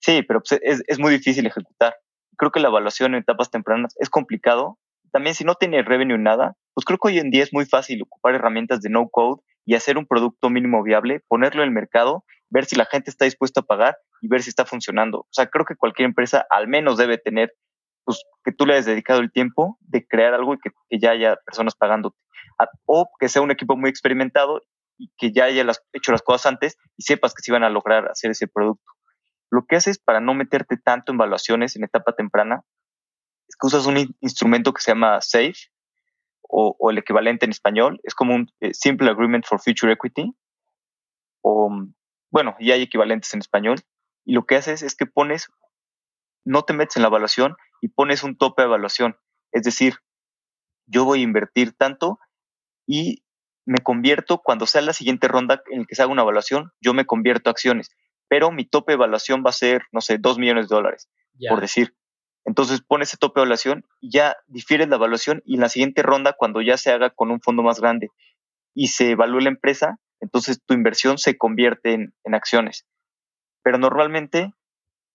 [0.00, 1.96] sí, pero pues es, es muy difícil ejecutar.
[2.36, 4.78] Creo que la evaluación en etapas tempranas es complicado.
[5.12, 8.02] También si no tiene revenue nada, pues creo que hoy en día es muy fácil
[8.02, 12.24] ocupar herramientas de no code y hacer un producto mínimo viable, ponerlo en el mercado,
[12.54, 15.20] ver si la gente está dispuesta a pagar y ver si está funcionando.
[15.22, 17.52] O sea, creo que cualquier empresa al menos debe tener,
[18.04, 21.10] pues, que tú le hayas dedicado el tiempo de crear algo y que, que ya
[21.10, 22.16] haya personas pagándote.
[22.86, 24.62] O que sea un equipo muy experimentado
[24.96, 27.70] y que ya haya las, hecho las cosas antes y sepas que se van a
[27.70, 28.84] lograr hacer ese producto.
[29.50, 32.62] Lo que haces para no meterte tanto en evaluaciones en etapa temprana
[33.48, 35.54] es que usas un instrumento que se llama SAFE,
[36.48, 40.32] o, el equivalente en español, es como un eh, Simple Agreement for Future Equity,
[41.42, 41.68] o
[42.34, 43.78] bueno, y hay equivalentes en español,
[44.24, 45.52] y lo que haces es que pones,
[46.44, 49.16] no te metes en la evaluación y pones un tope de evaluación,
[49.52, 49.98] es decir,
[50.86, 52.18] yo voy a invertir tanto
[52.88, 53.22] y
[53.66, 56.92] me convierto, cuando sea la siguiente ronda en la que se haga una evaluación, yo
[56.92, 57.92] me convierto a acciones,
[58.26, 61.50] pero mi tope de evaluación va a ser, no sé, dos millones de dólares, yeah.
[61.50, 61.94] por decir.
[62.44, 66.02] Entonces pone ese tope de evaluación y ya difieres la evaluación y en la siguiente
[66.02, 68.10] ronda, cuando ya se haga con un fondo más grande
[68.74, 72.86] y se evalúe la empresa, entonces tu inversión se convierte en, en acciones.
[73.62, 74.52] Pero normalmente,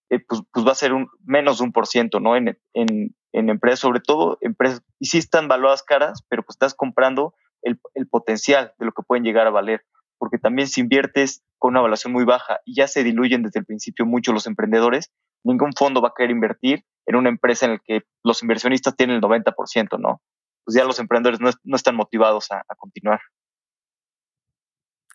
[0.10, 2.36] eh, pues, pues, va a ser un, menos de un por ciento, ¿no?
[2.36, 6.74] En, en, en, empresas, sobre todo empresas, y sí están valuadas caras, pero pues estás
[6.76, 9.84] comprando el, el potencial de lo que pueden llegar a valer.
[10.20, 13.66] Porque también si inviertes con una evaluación muy baja y ya se diluyen desde el
[13.66, 15.12] principio mucho los emprendedores,
[15.44, 19.16] ningún fondo va a querer invertir en una empresa en la que los inversionistas tienen
[19.16, 20.22] el 90%, ¿no?
[20.66, 23.20] Pues ya los emprendedores no, no están motivados a, a, continuar.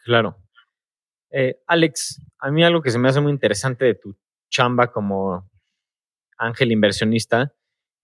[0.05, 0.37] Claro.
[1.31, 4.17] Eh, Alex, a mí algo que se me hace muy interesante de tu
[4.51, 5.51] chamba como
[6.39, 7.53] ángel inversionista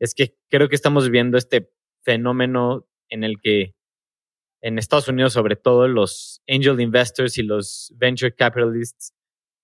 [0.00, 1.70] es que creo que estamos viendo este
[2.02, 3.74] fenómeno en el que
[4.62, 9.14] en Estados Unidos, sobre todo, los angel investors y los venture capitalists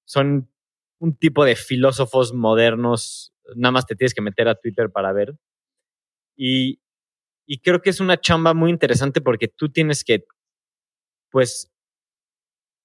[0.07, 0.51] son
[0.99, 5.37] un tipo de filósofos modernos nada más te tienes que meter a Twitter para ver.
[6.37, 6.81] Y,
[7.47, 10.27] y, creo que es una chamba muy interesante porque tú tienes que,
[11.31, 11.73] pues,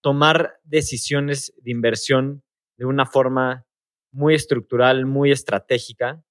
[0.02, 2.44] tomar decisiones de inversión
[2.78, 3.66] de una forma
[4.12, 6.24] muy estructural, muy estratégica.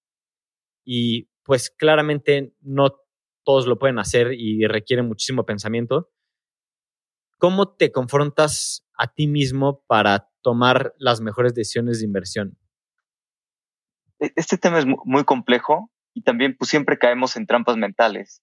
[0.84, 2.96] Y pues claramente no
[3.44, 6.10] todos lo pueden hacer y requiere muchísimo pensamiento.
[7.38, 12.56] ¿Cómo te confrontas a ti mismo para tomar las mejores decisiones de inversión?
[14.36, 18.42] este tema es muy complejo y también pues siempre caemos en trampas mentales.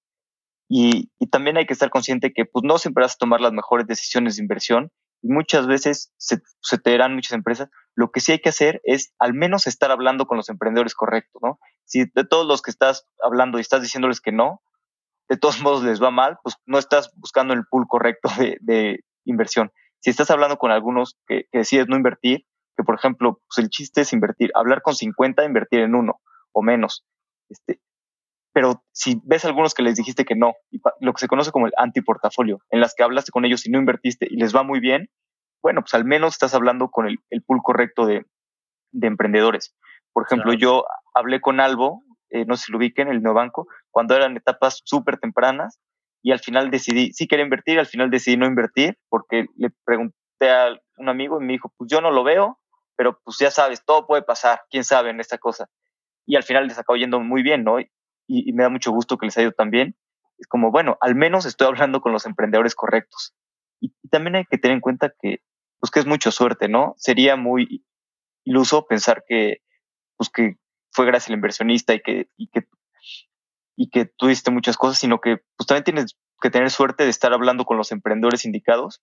[0.67, 3.53] Y, y, también hay que estar consciente que pues no siempre vas a tomar las
[3.53, 6.37] mejores decisiones de inversión y muchas veces se,
[6.77, 7.69] te darán muchas empresas.
[7.95, 11.41] Lo que sí hay que hacer es al menos estar hablando con los emprendedores correctos,
[11.43, 11.59] ¿no?
[11.85, 14.61] Si de todos los que estás hablando y estás diciéndoles que no,
[15.29, 19.03] de todos modos les va mal, pues no estás buscando el pool correcto de, de
[19.25, 19.71] inversión.
[19.99, 23.69] Si estás hablando con algunos que, que decides no invertir, que por ejemplo, pues el
[23.69, 27.05] chiste es invertir, hablar con 50, invertir en uno o menos.
[27.49, 27.79] Este,
[28.57, 31.67] pero si ves algunos que les dijiste que no, y lo que se conoce como
[31.67, 34.79] el antiportafolio, en las que hablaste con ellos y no invertiste y les va muy
[34.79, 35.11] bien,
[35.61, 38.25] bueno, pues al menos estás hablando con el, el pool correcto de,
[38.91, 39.75] de emprendedores.
[40.11, 44.15] Por ejemplo, yo hablé con Albo, eh, no sé si lo ubiquen, el banco, cuando
[44.15, 45.79] eran etapas súper tempranas
[46.23, 50.49] y al final decidí, sí quería invertir, al final decidí no invertir porque le pregunté
[50.49, 52.57] a un amigo y me dijo, pues yo no lo veo,
[52.95, 55.69] pero pues ya sabes, todo puede pasar, quién sabe en esta cosa.
[56.25, 57.77] Y al final les acabó yendo muy bien, ¿no?
[58.27, 59.95] Y, me da mucho gusto que les haya ido tan bien.
[60.37, 63.33] Es como, bueno, al menos estoy hablando con los emprendedores correctos.
[63.79, 65.41] Y, también hay que tener en cuenta que,
[65.79, 66.93] pues que es mucha suerte, ¿no?
[66.97, 67.85] Sería muy
[68.43, 69.61] iluso pensar que,
[70.17, 70.57] pues que
[70.91, 72.67] fue gracias al inversionista y que, y que,
[73.75, 77.09] y que tú diste muchas cosas, sino que pues también tienes que tener suerte de
[77.09, 79.01] estar hablando con los emprendedores indicados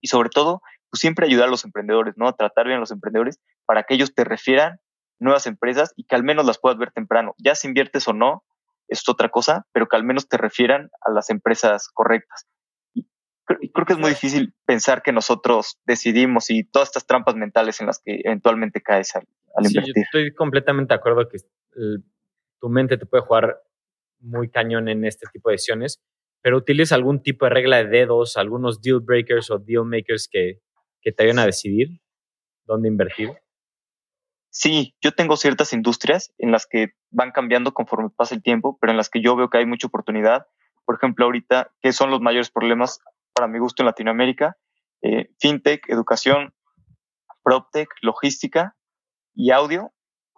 [0.00, 2.28] y sobre todo, pues siempre ayudar a los emprendedores, ¿no?
[2.28, 4.80] A tratar bien a los emprendedores para que ellos te refieran
[5.22, 7.34] nuevas empresas y que al menos las puedas ver temprano.
[7.38, 8.44] Ya si inviertes o no,
[8.88, 12.46] es otra cosa, pero que al menos te refieran a las empresas correctas.
[12.94, 13.06] Y
[13.44, 17.86] creo, que es muy difícil pensar que nosotros decidimos y todas estas trampas mentales en
[17.86, 19.94] las que eventualmente caes al, al sí, invertir.
[19.96, 21.38] Yo estoy completamente de acuerdo que
[21.76, 22.04] el,
[22.60, 23.62] tu mente te puede jugar
[24.20, 26.00] muy cañón en este tipo de decisiones,
[26.42, 30.60] pero utiliza algún tipo de regla de dedos, algunos deal breakers o deal makers que,
[31.00, 32.00] que te ayuden a decidir
[32.64, 33.30] dónde invertir.
[34.54, 38.90] Sí, yo tengo ciertas industrias en las que van cambiando conforme pasa el tiempo, pero
[38.90, 40.46] en las que yo veo que hay mucha oportunidad.
[40.84, 43.00] Por ejemplo, ahorita, ¿qué son los mayores problemas
[43.32, 44.58] para mi gusto en Latinoamérica?
[45.00, 46.52] Eh, fintech, educación,
[47.42, 48.76] PropTech, logística
[49.34, 49.90] y audio,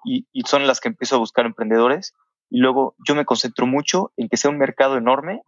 [0.04, 2.14] y, y son las que empiezo a buscar emprendedores.
[2.50, 5.42] Y luego yo me concentro mucho en que sea un mercado enorme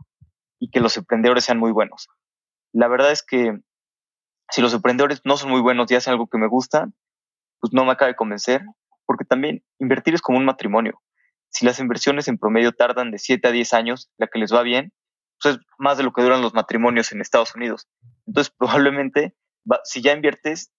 [0.59, 2.09] y que los emprendedores sean muy buenos.
[2.73, 3.61] La verdad es que
[4.51, 6.89] si los emprendedores no son muy buenos y hacen algo que me gusta,
[7.67, 8.63] pues no me acaba de convencer,
[9.07, 11.03] porque también invertir es como un matrimonio.
[11.51, 14.63] Si las inversiones en promedio tardan de 7 a 10 años, la que les va
[14.63, 14.93] bien,
[15.43, 17.89] pues es más de lo que duran los matrimonios en Estados Unidos.
[18.25, 19.35] Entonces, probablemente,
[19.83, 20.71] si ya inviertes,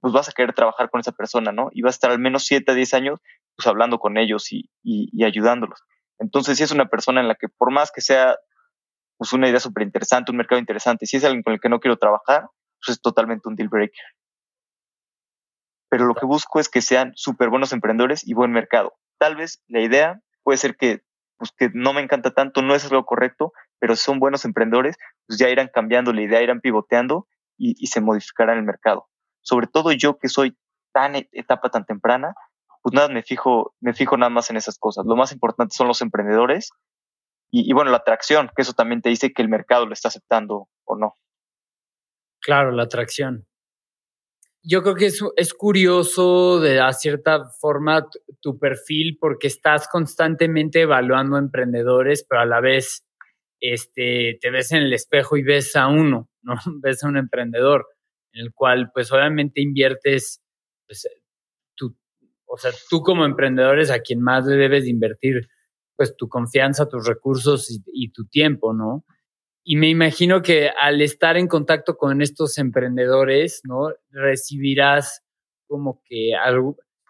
[0.00, 1.68] pues vas a querer trabajar con esa persona, ¿no?
[1.72, 3.20] Y vas a estar al menos 7 a 10 años,
[3.54, 4.70] pues hablando con ellos y,
[5.22, 5.82] ayudándolos.
[6.18, 8.36] Entonces, si es una persona en la que por más que sea
[9.18, 11.80] pues una idea súper interesante, un mercado interesante, si es alguien con el que no
[11.80, 12.48] quiero trabajar,
[12.80, 14.02] pues es totalmente un deal breaker.
[15.90, 18.94] Pero lo que busco es que sean súper buenos emprendedores y buen mercado.
[19.18, 21.02] Tal vez la idea puede ser que,
[21.36, 24.96] pues que no me encanta tanto, no es lo correcto, pero si son buenos emprendedores,
[25.26, 27.26] pues ya irán cambiando la idea, irán pivoteando
[27.58, 29.08] y, y se modificará el mercado.
[29.42, 30.56] Sobre todo yo que soy
[30.92, 32.34] tan e, etapa tan temprana,
[32.82, 35.04] pues nada, me fijo, me fijo nada más en esas cosas.
[35.06, 36.70] Lo más importante son los emprendedores
[37.50, 40.08] y, y, bueno, la atracción, que eso también te dice que el mercado lo está
[40.08, 41.16] aceptando o no.
[42.40, 43.46] Claro, la atracción.
[44.62, 50.82] Yo creo que es, es curioso de cierta forma tu, tu perfil porque estás constantemente
[50.82, 53.04] evaluando emprendedores, pero a la vez
[53.60, 56.54] este, te ves en el espejo y ves a uno, ¿no?
[56.82, 57.86] Ves a un emprendedor
[58.32, 60.40] en el cual pues obviamente inviertes,
[60.86, 61.06] pues,
[61.74, 61.96] tú,
[62.46, 65.48] o sea, tú como emprendedor es a quien más le debes de invertir
[65.96, 69.04] pues tu confianza, tus recursos y, tu tiempo, ¿no?
[69.70, 73.92] Y me imagino que al estar en contacto con estos emprendedores, ¿no?
[74.10, 75.22] Recibirás
[75.68, 76.32] como que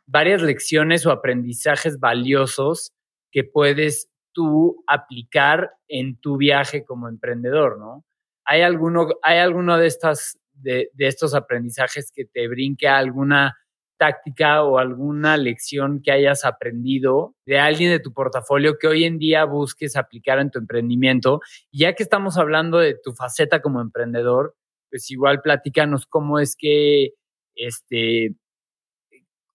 [0.04, 2.92] varias lecciones o aprendizajes valiosos
[3.32, 8.04] que puedes tú aplicar en tu viaje como emprendedor, ¿no?
[8.44, 13.56] ¿Hay alguno, hay alguno de, estas, de, estos aprendizajes que te brinque alguna
[14.00, 19.18] táctica o alguna lección que hayas aprendido de alguien de tu portafolio que hoy en
[19.18, 21.42] día busques aplicar en tu emprendimiento.
[21.70, 24.56] Ya que estamos hablando de tu faceta como emprendedor,
[24.88, 27.12] pues igual platícanos cómo es que,
[27.54, 28.36] este,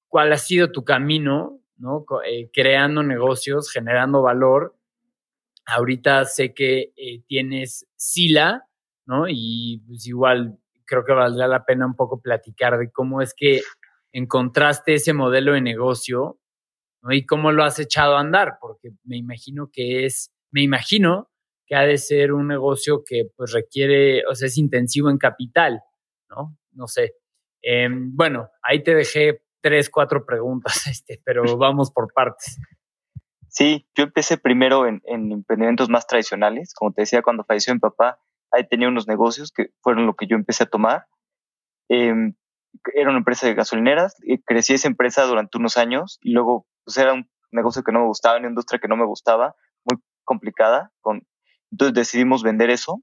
[0.09, 2.05] cuál ha sido tu camino, ¿no?
[2.27, 4.75] Eh, creando negocios, generando valor.
[5.65, 8.67] Ahorita sé que eh, tienes Sila,
[9.07, 9.25] ¿no?
[9.27, 13.61] Y pues igual creo que valdría la pena un poco platicar de cómo es que
[14.15, 16.39] encontraste ese modelo de negocio
[17.01, 17.11] ¿no?
[17.11, 21.29] y cómo lo has echado a andar, porque me imagino que es, me imagino
[21.67, 25.81] que ha de ser un negocio que pues requiere, o sea, es intensivo en capital,
[26.29, 26.57] ¿no?
[26.71, 27.15] No sé.
[27.61, 32.57] Eh, bueno, ahí te dejé tres, cuatro preguntas, este, pero vamos por partes.
[33.49, 36.73] Sí, yo empecé primero en, en, emprendimientos más tradicionales.
[36.73, 38.19] Como te decía, cuando falleció mi papá,
[38.51, 41.07] ahí tenía unos negocios que fueron lo que yo empecé a tomar.
[41.89, 42.33] Eh,
[42.93, 44.15] era una empresa de gasolineras,
[44.45, 48.07] crecí esa empresa durante unos años y luego pues era un negocio que no me
[48.07, 50.91] gustaba, una industria que no me gustaba, muy complicada.
[51.71, 53.01] Entonces decidimos vender eso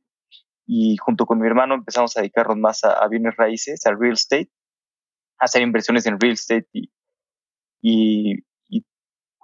[0.66, 4.50] y junto con mi hermano empezamos a dedicarnos más a, bienes raíces, al real estate,
[5.38, 6.90] a hacer inversiones en real estate y,
[7.80, 8.34] y,
[8.68, 8.84] y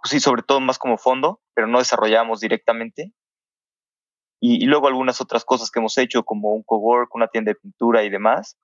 [0.03, 3.12] pues sobre todo más como fondo, pero no desarrollábamos directamente.
[4.41, 7.57] Y, y, luego algunas otras cosas que hemos hecho, como un cowork, una tienda de
[7.57, 8.57] pintura y demás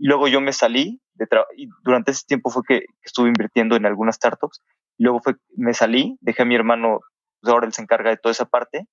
[0.00, 3.84] Y luego yo me salí de y durante ese tiempo fue que, estuve invirtiendo en
[3.84, 4.62] algunas startups.
[4.96, 7.00] luego fue, me salí, dejé a mi hermano,
[7.40, 8.86] pues ahora él se encarga de toda esa parte.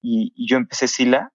[0.00, 1.32] Y, y yo empecé Sila.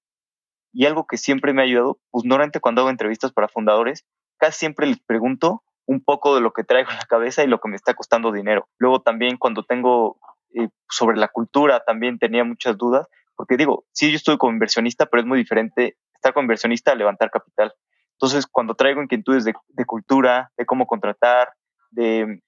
[0.71, 4.05] Y algo que siempre me ha ayudado, pues normalmente cuando hago entrevistas para fundadores,
[4.37, 7.59] casi siempre les pregunto un poco de lo que traigo en la cabeza y lo
[7.59, 8.69] que me está costando dinero.
[8.77, 10.17] Luego también cuando tengo
[10.53, 15.07] eh, sobre la cultura, también tenía muchas dudas, porque digo, sí, yo estoy como inversionista,
[15.07, 17.73] pero es muy diferente estar como inversionista a levantar capital.
[18.21, 21.53] Entonces, cuando traigo inquietudes de, de cultura, de cómo contratar,
[21.89, 22.39] de,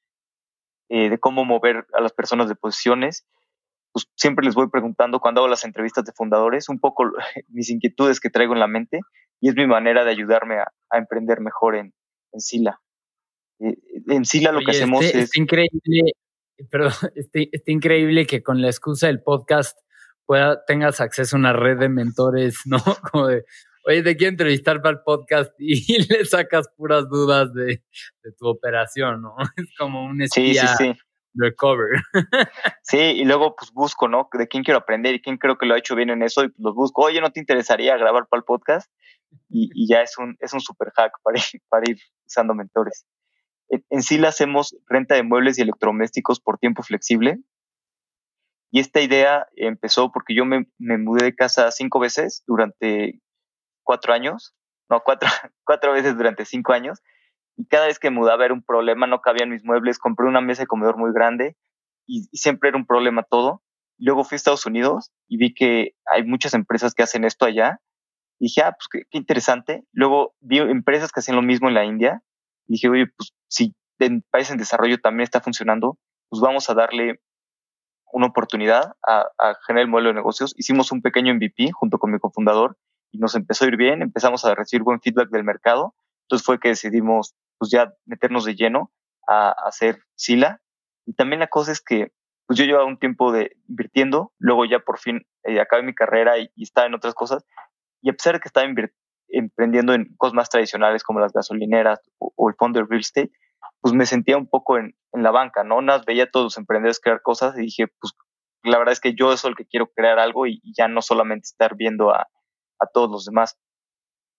[0.89, 3.25] eh, de cómo mover a las personas de posiciones,
[3.91, 7.05] pues siempre les voy preguntando cuando hago las entrevistas de fundadores un poco
[7.47, 8.99] mis inquietudes que traigo en la mente
[9.41, 11.91] y es mi manera de ayudarme a, a emprender mejor en,
[12.33, 12.79] en Sila.
[13.59, 13.75] Eh,
[14.09, 15.23] en Sila lo que hacemos este, es...
[15.25, 16.11] Está increíble,
[16.69, 17.39] pero está,
[17.71, 19.75] increíble que con la excusa del podcast
[20.27, 22.77] pueda, tengas acceso a una red de mentores, ¿no?
[23.11, 23.43] Como de,
[23.85, 27.83] oye, te quiero entrevistar para el podcast y le sacas puras dudas de,
[28.23, 29.35] de tu operación, ¿no?
[29.57, 30.99] Es como un espía sí, sí, sí.
[31.33, 32.01] recover.
[32.83, 34.29] Sí, y luego pues busco, ¿no?
[34.37, 36.49] De quién quiero aprender y quién creo que lo ha hecho bien en eso y
[36.49, 37.03] pues los busco.
[37.03, 38.91] Oye, ¿no te interesaría grabar para el podcast?
[39.49, 43.05] Y, y ya es un, es un super hack para ir, para ir usando mentores.
[43.69, 47.39] En, en sí hacemos renta de muebles y electrodomésticos por tiempo flexible.
[48.69, 53.21] Y esta idea empezó porque yo me, me mudé de casa cinco veces durante
[53.83, 54.55] cuatro años,
[54.89, 55.29] no, cuatro,
[55.65, 57.01] cuatro veces durante cinco años.
[57.55, 60.63] Y cada vez que mudaba era un problema, no cabían mis muebles, compré una mesa
[60.63, 61.55] de comedor muy grande
[62.07, 63.61] y, siempre era un problema todo.
[63.99, 67.79] Luego fui a Estados Unidos y vi que hay muchas empresas que hacen esto allá.
[68.39, 69.83] Y dije, ah, pues qué, qué interesante.
[69.91, 72.21] Luego vi empresas que hacen lo mismo en la India.
[72.67, 75.97] Y dije, oye, pues si en países en desarrollo también está funcionando,
[76.29, 77.21] pues vamos a darle
[78.11, 80.53] una oportunidad a, a generar el modelo de negocios.
[80.57, 82.77] Hicimos un pequeño MVP junto con mi cofundador
[83.13, 85.95] y nos empezó a ir bien, empezamos a recibir buen feedback del mercado.
[86.23, 88.91] Entonces fue que decidimos pues ya meternos de lleno
[89.27, 90.61] a, a hacer Sila.
[91.05, 92.11] Y también la cosa es que
[92.47, 96.39] pues yo llevaba un tiempo de invirtiendo, luego ya por fin eh, acabé mi carrera
[96.39, 97.45] y, y, estaba en otras cosas.
[98.01, 98.67] Y a pesar de que estaba
[99.29, 103.31] emprendiendo en cosas más tradicionales como las gasolineras o, o, el fondo de real estate,
[103.79, 105.81] pues me sentía un poco en, en la banca, ¿no?
[105.81, 108.13] Nada, veía a todos los emprendedores crear cosas y dije, pues
[108.63, 111.01] la verdad es que yo soy el que quiero crear algo y, y ya no
[111.01, 112.27] solamente estar viendo a,
[112.79, 113.57] a todos los demás.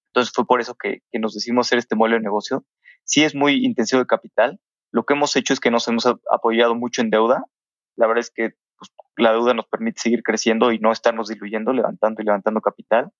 [0.08, 2.64] Entonces fue por eso que, que, nos decidimos hacer este modelo de negocio.
[3.04, 4.60] Sí es muy intensivo de capital.
[4.92, 7.44] Lo que hemos hecho es que nos hemos apoyado mucho en deuda.
[7.96, 11.72] La verdad es que pues, la deuda nos permite seguir creciendo y no estarnos diluyendo,
[11.72, 13.10] levantando y levantando capital.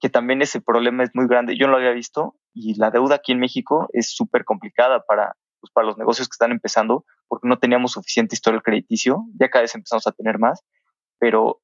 [0.00, 1.56] Que también ese problema es muy grande.
[1.56, 5.36] Yo no lo había visto y la deuda aquí en México es súper complicada para,
[5.60, 9.24] pues, para los negocios que están empezando porque no teníamos suficiente historial crediticio.
[9.40, 10.64] Ya cada vez empezamos a tener más,
[11.18, 11.60] pero,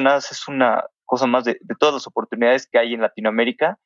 [0.00, 3.78] nada es una cosa más de, de todas las oportunidades que hay en Latinoamérica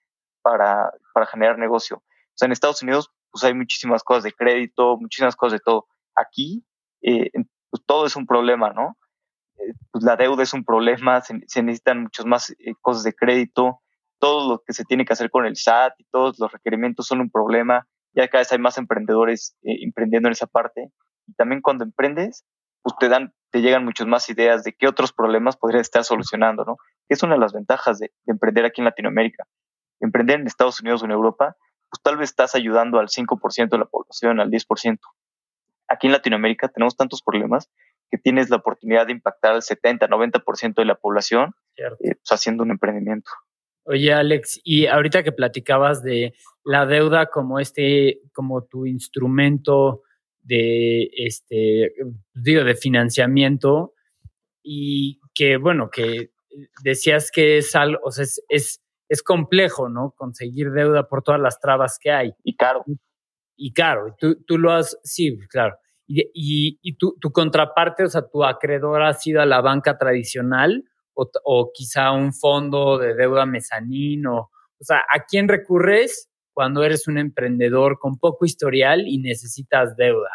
[0.43, 1.97] para, para generar negocio.
[1.97, 5.89] O sea, en Estados Unidos pues hay muchísimas cosas de crédito, muchísimas cosas de todo.
[6.15, 6.65] Aquí
[7.03, 7.33] eh,
[7.69, 8.97] pues, todo es un problema, ¿no?
[9.59, 13.13] Eh, pues la deuda es un problema, se, se necesitan muchas más eh, cosas de
[13.13, 13.81] crédito,
[14.21, 17.21] todo lo que se tiene que hacer con el SAT y todos los requerimientos son
[17.21, 17.89] un problema.
[18.15, 20.93] Ya cada vez hay más emprendedores eh, emprendiendo en esa parte.
[21.27, 22.45] Y también cuando emprendes,
[22.83, 26.65] pues te dan, te llegan muchas más ideas de qué otros problemas podrías estar solucionando,
[26.65, 26.77] ¿no?
[27.09, 29.45] Es una de las ventajas de, de emprender aquí en Latinoamérica.
[30.01, 31.57] Emprender en Estados Unidos o en Europa,
[31.91, 34.99] pues tal vez estás ayudando al 5% de la población, al 10%.
[35.89, 37.71] Aquí en Latinoamérica tenemos tantos problemas
[38.11, 42.63] que tienes la oportunidad de impactar al 70, 90% de la población eh, pues haciendo
[42.63, 43.31] un emprendimiento.
[43.85, 46.35] Oye, Alex, y ahorita que platicabas de
[46.65, 50.03] la deuda como este, como tu instrumento
[50.43, 51.93] de este,
[52.35, 53.95] digo, de financiamiento,
[54.63, 56.31] y que bueno, que
[56.83, 60.13] decías que es algo, o sea, es, es, es complejo, ¿no?
[60.17, 62.33] Conseguir deuda por todas las trabas que hay.
[62.43, 62.85] Y caro.
[63.57, 64.15] Y caro.
[64.19, 65.77] Tú, tú lo has, sí, claro.
[66.07, 69.99] Y, y, y tu, tu contraparte, o sea, tu acreedor ha sido a la banca
[69.99, 70.85] tradicional
[71.15, 74.39] o, o quizá un fondo de deuda mezanín o,
[74.79, 80.31] o sea, ¿a quién recurres cuando eres un emprendedor con poco historial y necesitas deuda?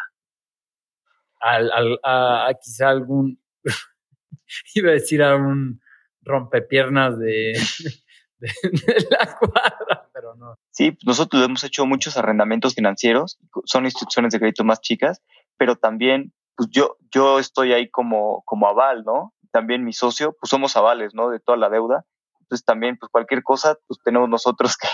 [1.40, 3.40] Al, al, a, a quizá algún,
[4.74, 5.80] iba a decir a un
[6.22, 7.52] rompepiernas de,
[8.38, 10.56] de, de, la cuadra, pero no.
[10.70, 15.22] Sí, nosotros hemos hecho muchos arrendamientos financieros, son instituciones de crédito más chicas,
[15.56, 19.34] pero también pues yo, yo estoy ahí como, como aval, ¿no?
[19.50, 21.28] También mi socio, pues somos avales, ¿no?
[21.28, 22.04] De toda la deuda.
[22.40, 24.88] Entonces también, pues cualquier cosa, pues tenemos nosotros que,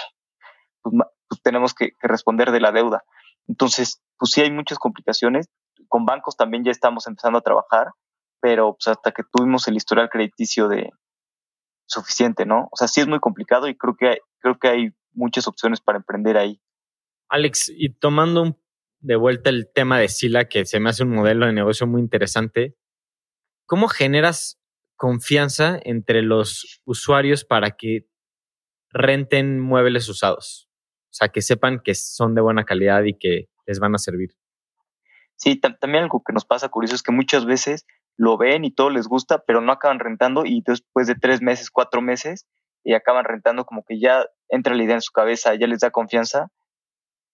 [0.83, 0.95] pues,
[1.29, 3.05] pues tenemos que, que, responder de la deuda.
[3.49, 5.49] Entonces, pues sí hay muchas complicaciones.
[5.89, 7.89] Con bancos también ya estamos empezando a trabajar,
[8.41, 10.91] pero pues hasta que tuvimos el historial crediticio de
[11.89, 12.69] suficiente, ¿no?
[12.71, 15.81] O sea, sí es muy complicado y creo que hay, creo que hay muchas opciones
[15.81, 16.61] para emprender ahí.
[17.29, 18.59] Alex, y tomando
[19.01, 22.01] de vuelta el tema de Sila, que se me hace un modelo de negocio muy
[22.01, 22.77] interesante,
[23.67, 24.61] ¿cómo generas
[24.97, 28.09] confianza entre los usuarios para que
[28.91, 30.69] renten muebles usados?
[31.07, 34.31] O sea, que sepan que son de buena calidad y que les van a servir.
[35.37, 37.87] Sí, también algo que nos pasa curioso es que muchas veces
[38.19, 41.71] lo ven y todo les gusta, pero no acaban rentando y después de tres meses,
[41.71, 42.47] cuatro meses,
[42.85, 45.91] y acaban rentando como que ya entra la idea en su cabeza, ya les da
[45.91, 46.49] confianza.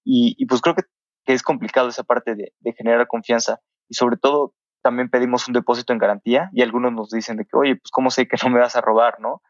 [0.04, 0.82] Y, pues creo que,
[1.26, 3.60] es complicado esa parte de, generar confianza.
[3.88, 7.56] Y sobre todo, también pedimos un depósito en garantía y algunos nos dicen de que,
[7.56, 9.40] oye, pues cómo sé que no me vas a robar, ¿no?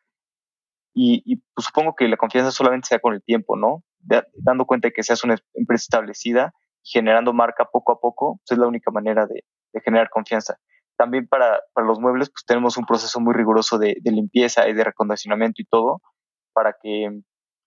[0.94, 3.82] Y, pues supongo que la confianza solamente sea con el tiempo, ¿no?
[4.34, 8.58] dando cuenta de que seas una empresa establecida generando marca poco a poco, pues es
[8.58, 9.42] la única manera de
[9.80, 10.58] generar confianza
[10.96, 14.74] también para, para, los muebles, pues tenemos un proceso muy riguroso de, de, limpieza y
[14.74, 16.00] de recondicionamiento y todo
[16.52, 17.08] para que,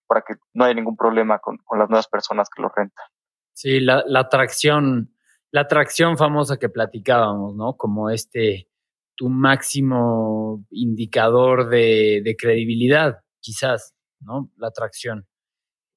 [0.08, 3.06] para que no haya ningún problema con, con las nuevas personas que lo rentan.
[3.54, 5.14] Sí, la, la, atracción,
[5.52, 7.76] la atracción famosa que platicábamos, ¿no?
[7.76, 8.70] Como este,
[9.16, 14.52] tu máximo indicador de, de credibilidad, quizás, ¿no?
[14.58, 15.28] La atracción.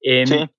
[0.01, 0.49] Em, sí.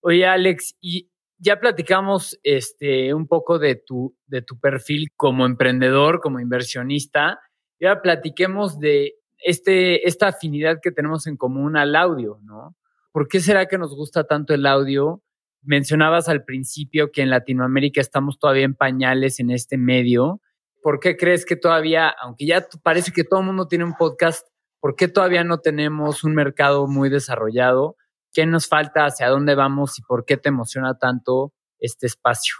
[0.00, 6.20] Oye, Alex, y ya platicamos este, un poco de tu, de tu perfil como emprendedor,
[6.20, 7.40] como inversionista.
[7.78, 12.74] Ya platiquemos de este, esta afinidad que tenemos en común al audio, ¿no?
[13.12, 15.22] ¿Por qué será que nos gusta tanto el audio?
[15.62, 20.40] Mencionabas al principio que en Latinoamérica estamos todavía en pañales en este medio.
[20.82, 24.46] ¿Por qué crees que todavía, aunque ya parece que todo el mundo tiene un podcast,
[24.80, 27.96] ¿por qué todavía no tenemos un mercado muy desarrollado?
[28.36, 29.06] ¿Qué nos falta?
[29.06, 29.98] ¿Hacia dónde vamos?
[29.98, 32.56] ¿Y por qué te emociona tanto este espacio?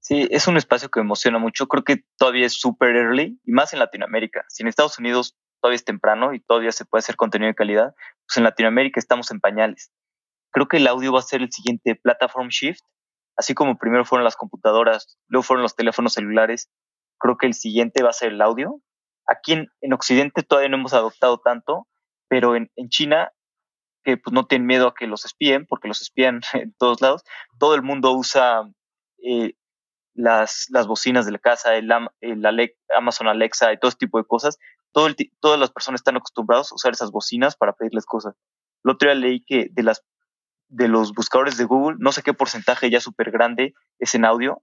[0.00, 1.68] Sí, es un espacio que me emociona mucho.
[1.68, 4.44] Creo que todavía es súper early y más en Latinoamérica.
[4.48, 7.94] Si en Estados Unidos todavía es temprano y todavía se puede hacer contenido de calidad,
[8.26, 9.92] pues en Latinoamérica estamos en pañales.
[10.50, 12.82] Creo que el audio va a ser el siguiente platform shift.
[13.36, 16.68] Así como primero fueron las computadoras, luego fueron los teléfonos celulares,
[17.20, 18.80] creo que el siguiente va a ser el audio.
[19.28, 21.86] Aquí en, en Occidente todavía no hemos adoptado tanto,
[22.28, 23.30] pero en, en China
[24.06, 27.24] que pues, no tienen miedo a que los espíen, porque los espían en todos lados.
[27.58, 28.62] Todo el mundo usa
[29.18, 29.54] eh,
[30.14, 31.90] las, las bocinas de la casa, el,
[32.96, 34.58] Amazon Alexa y todo tipo de cosas.
[34.92, 35.08] Todo
[35.40, 38.36] todas las personas están acostumbrados a usar esas bocinas para pedirles cosas.
[38.84, 40.04] El otro día leí que de, las,
[40.68, 44.62] de los buscadores de Google, no sé qué porcentaje ya súper grande es en audio.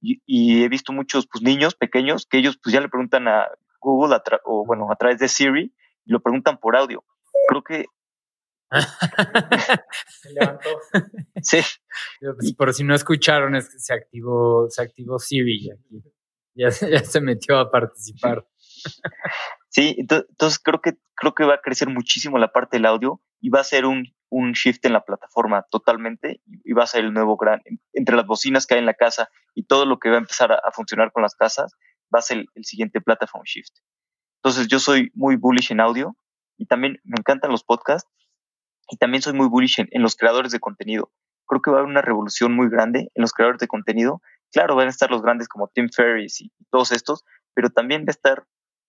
[0.00, 3.48] Y, he visto muchos pues, niños pequeños que ellos pues, ya le preguntan a
[3.80, 5.74] Google o bueno, a través de Siri
[6.06, 7.04] y lo preguntan por audio.
[7.46, 7.86] Creo que
[10.34, 10.70] levantó.
[11.42, 11.60] Sí.
[12.20, 16.02] Pues, por si no escucharon, es que se activó, se activó Siri aquí.
[16.54, 18.46] Ya, ya se metió a participar.
[19.68, 23.48] Sí, entonces creo que creo que va a crecer muchísimo la parte del audio y
[23.48, 27.12] va a ser un, un shift en la plataforma totalmente y va a ser el
[27.12, 27.62] nuevo gran
[27.92, 30.52] entre las bocinas que hay en la casa y todo lo que va a empezar
[30.52, 31.72] a, funcionar con las casas
[32.14, 33.72] va a ser el, el, siguiente platform shift.
[34.42, 36.16] Entonces yo soy muy bullish en audio
[36.58, 38.10] y también me encantan los podcasts
[38.88, 41.10] y también soy muy bullish en, los creadores de contenido.
[41.46, 44.22] Creo que va a haber una revolución muy grande en los creadores de contenido.
[44.52, 47.24] Claro, van a estar los grandes como Tim Ferriss y, todos estos,
[47.54, 48.44] pero también va a estar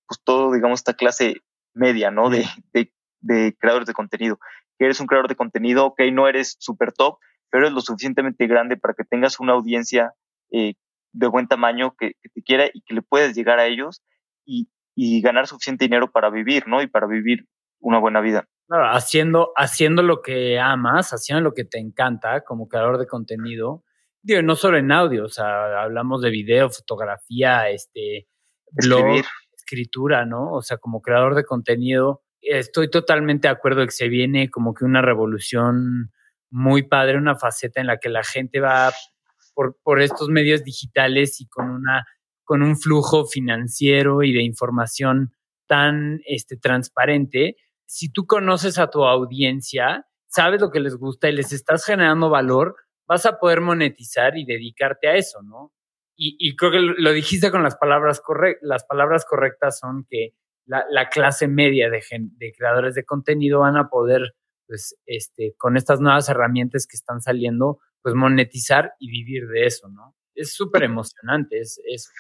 [0.07, 1.35] pues todo, digamos, esta clase
[1.73, 2.29] media, ¿no?
[2.29, 2.45] De,
[3.21, 4.39] de, creadores de contenido.
[4.77, 7.17] Que eres un creador de contenido, ok, no eres súper top,
[7.49, 10.13] pero eres lo suficientemente grande para que tengas una audiencia
[10.51, 10.73] eh,
[11.13, 14.03] de buen tamaño que, que, te quiera y que le puedas llegar a ellos
[14.45, 16.81] y, y ganar suficiente dinero para vivir, ¿no?
[16.81, 17.45] Y para vivir
[17.79, 18.47] una buena vida.
[18.73, 23.83] Claro, haciendo, haciendo lo que amas, haciendo lo que te encanta como creador de contenido.
[24.23, 28.27] Digo, no solo en audio, o sea, hablamos de video, fotografía, este,
[28.71, 29.23] blog,
[29.55, 30.51] escritura, ¿no?
[30.51, 34.85] O sea, como creador de contenido, estoy totalmente de acuerdo que se viene como que
[34.85, 36.11] una revolución
[36.49, 38.91] muy padre, una faceta en la que la gente va
[39.53, 42.07] por, por estos medios digitales y con una
[42.43, 45.31] con un flujo financiero y de información
[45.67, 51.33] tan este, transparente, si tú conoces a tu audiencia, sabes lo que les gusta y
[51.33, 52.75] les estás generando valor,
[53.07, 55.73] vas a poder monetizar y dedicarte a eso, ¿no?
[56.15, 58.61] Y, creo que lo dijiste con las palabras correctas.
[58.61, 62.01] Las palabras correctas son que la, clase media de,
[62.37, 64.35] de, creadores de contenido van a poder,
[64.67, 69.89] pues, este, con estas nuevas herramientas que están saliendo, pues monetizar y vivir de eso,
[69.89, 70.15] ¿no?
[70.35, 72.11] Es súper emocionante, es, es.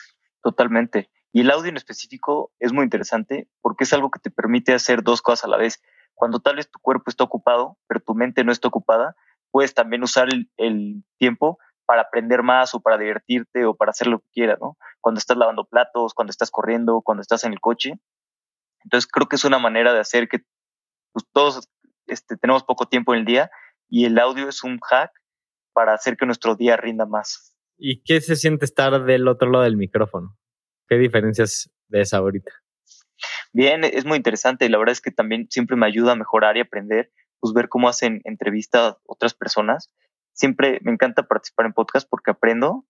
[0.41, 1.09] Totalmente.
[1.33, 5.01] Y el audio en específico es muy interesante porque es algo que te permite hacer
[5.01, 5.81] dos cosas a la vez.
[6.13, 9.15] Cuando tal vez tu cuerpo está ocupado, pero tu mente no está ocupada,
[9.49, 11.57] puedes también usar el, tiempo
[11.87, 14.77] para aprender más o para divertirte o para hacer lo que quieras, ¿no?
[15.01, 17.99] Cuando estás lavando platos, cuando estás corriendo, cuando estás en el coche.
[18.83, 20.39] Entonces creo que es una manera de hacer que
[21.13, 21.67] pues, todos
[22.05, 23.49] este, tenemos poco tiempo en el día
[23.89, 25.11] y el audio es un hack
[25.73, 27.55] para hacer que nuestro día rinda más.
[27.75, 30.37] ¿Y qué se siente estar del otro lado del micrófono?
[30.87, 32.51] ¿Qué diferencias ves ahorita?
[33.51, 36.57] Bien, es muy interesante y la verdad es que también siempre me ayuda a mejorar
[36.57, 39.93] y aprender, pues ver cómo hacen entrevistas otras personas.
[40.33, 42.85] Siempre me encanta participar en podcast porque aprendo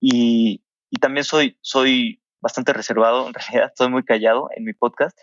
[0.00, 5.16] y, y también soy, soy bastante reservado, en realidad soy muy callado en mi podcast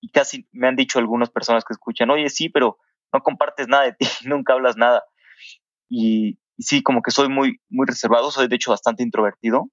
[0.00, 2.78] y casi me han dicho algunas personas que escuchan, oye, sí, pero
[3.12, 5.04] no compartes nada de ti, nunca hablas nada.
[5.88, 9.70] Y, sí, como que soy muy, muy reservado, soy de hecho bastante introvertido.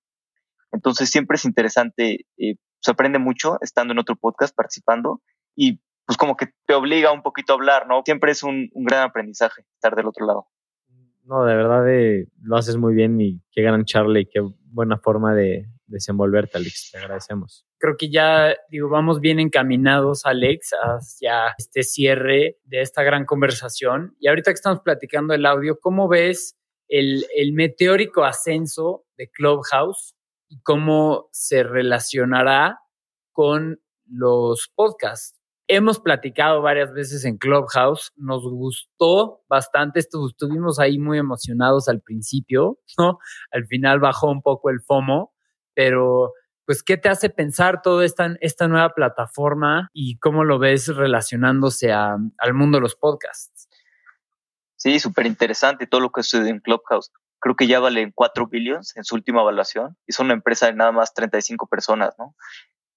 [0.74, 5.22] Entonces siempre es interesante, eh, se aprende mucho estando en otro podcast, participando
[5.56, 8.02] y pues como que te obliga un poquito a hablar, ¿no?
[8.04, 10.48] Siempre es un, un gran aprendizaje estar del otro lado.
[11.24, 14.98] No, de verdad eh, lo haces muy bien y qué gran charla y qué buena
[14.98, 16.90] forma de desenvolverte, Alex.
[16.92, 17.66] Te agradecemos.
[17.78, 24.16] Creo que ya, digo, vamos bien encaminados, Alex, hacia este cierre de esta gran conversación.
[24.20, 26.58] Y ahorita que estamos platicando el audio, ¿cómo ves
[26.90, 30.16] el, el meteórico ascenso de Clubhouse
[30.54, 32.80] y cómo se relacionará
[33.32, 35.39] con los podcasts?
[35.68, 42.78] Hemos platicado varias veces en Clubhouse, nos gustó bastante, estuvimos ahí muy emocionados al principio,
[42.99, 43.18] ¿no?
[43.51, 45.34] Al final bajó un poco el FOMO,
[45.74, 46.34] pero
[46.66, 51.91] pues, ¿qué te hace pensar toda esta, esta nueva plataforma y cómo lo ves relacionándose
[51.91, 53.68] al mundo de los podcasts?
[54.76, 57.12] Sí, súper interesante todo lo que sucede en Clubhouse.
[57.44, 60.76] Creo que ya valen 4 billones en su última evaluación y son una empresa de
[60.76, 62.38] nada más 35 personas, ¿no?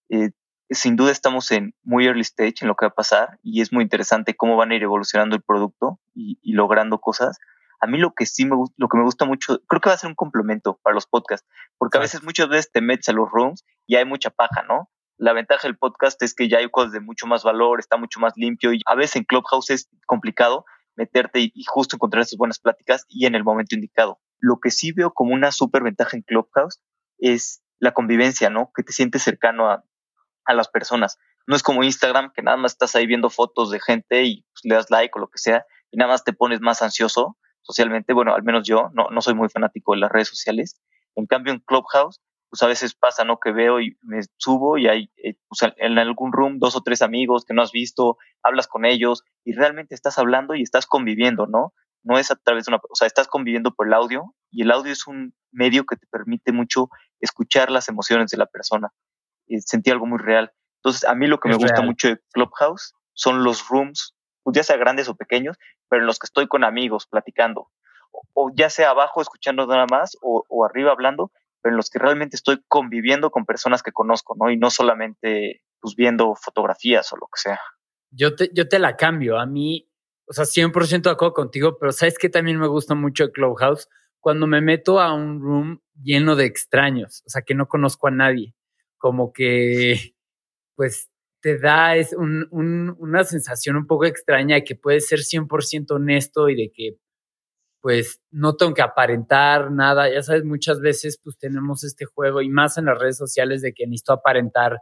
[0.09, 0.31] Eh,
[0.71, 3.73] sin duda estamos en muy early stage en lo que va a pasar y es
[3.73, 7.41] muy interesante cómo van a ir evolucionando el producto y, logrando cosas.
[7.81, 9.99] A mí lo que sí me lo que me gusta mucho, creo que va a
[9.99, 13.29] ser un complemento para los podcasts, porque a veces muchas veces te metes a los
[13.29, 14.89] rooms y hay mucha paja, ¿no?
[15.19, 18.21] La ventaja del podcast es que ya hay cosas de mucho más valor, está mucho
[18.21, 22.61] más limpio y a veces en Clubhouse es complicado meterte y, justo encontrar esas buenas
[22.61, 24.21] pláticas y en el momento indicado.
[24.39, 26.81] Lo que sí veo como una súper ventaja en Clubhouse
[27.19, 28.71] es la convivencia, ¿no?
[28.75, 29.85] Que te sientes cercano a,
[30.45, 31.19] a las personas.
[31.47, 34.65] No es como Instagram, que nada más estás ahí viendo fotos de gente y pues,
[34.65, 38.13] le das like o lo que sea, y nada más te pones más ansioso socialmente.
[38.13, 40.81] Bueno, al menos yo no, no soy muy fanático de las redes sociales.
[41.15, 42.21] En cambio, en Clubhouse,
[42.51, 43.39] pues a veces pasa, ¿no?
[43.39, 45.11] Que veo y me subo y hay
[45.49, 49.25] pues, en algún room dos o tres amigos que no has visto, hablas con ellos
[49.45, 51.73] y realmente estás hablando y estás conviviendo, ¿no?
[52.07, 54.71] No es a través de una, o sea, estás conviviendo por el audio y el
[54.71, 56.89] audio es un medio que te permite mucho
[57.21, 58.93] escuchar las emociones de la persona
[59.61, 60.53] sentí algo muy real.
[60.79, 64.63] Entonces, a mí lo que me gusta mucho de Clubhouse son los rooms, pues, ya
[64.63, 65.57] sea grandes o pequeños,
[65.89, 67.71] pero en los que estoy con amigos platicando,
[68.35, 71.33] o, ya sea abajo escuchando nada más, o, arriba hablando,
[71.63, 74.51] pero en los que realmente estoy conviviendo con personas que conozco, ¿no?
[74.51, 77.61] Y no solamente pues viendo fotografías o lo que sea.
[78.11, 79.89] Yo te, yo te la cambio, a mí,
[80.29, 83.89] o sea, 100% de acuerdo contigo, pero ¿sabes que también me gusta mucho de Clubhouse?
[84.21, 88.11] Cuando me meto a un room lleno de extraños, o sea, que no conozco a
[88.11, 88.55] nadie
[88.99, 90.15] como que,
[90.77, 91.11] pues,
[91.41, 92.49] te da es un,
[92.99, 96.97] una sensación un poco extraña de que puedes ser 100% honesto y de que,
[97.81, 100.13] pues, no tengo que aparentar nada.
[100.13, 103.75] Ya sabes, muchas veces, pues, tenemos este juego y más en las redes sociales de
[103.75, 104.81] que necesito aparentar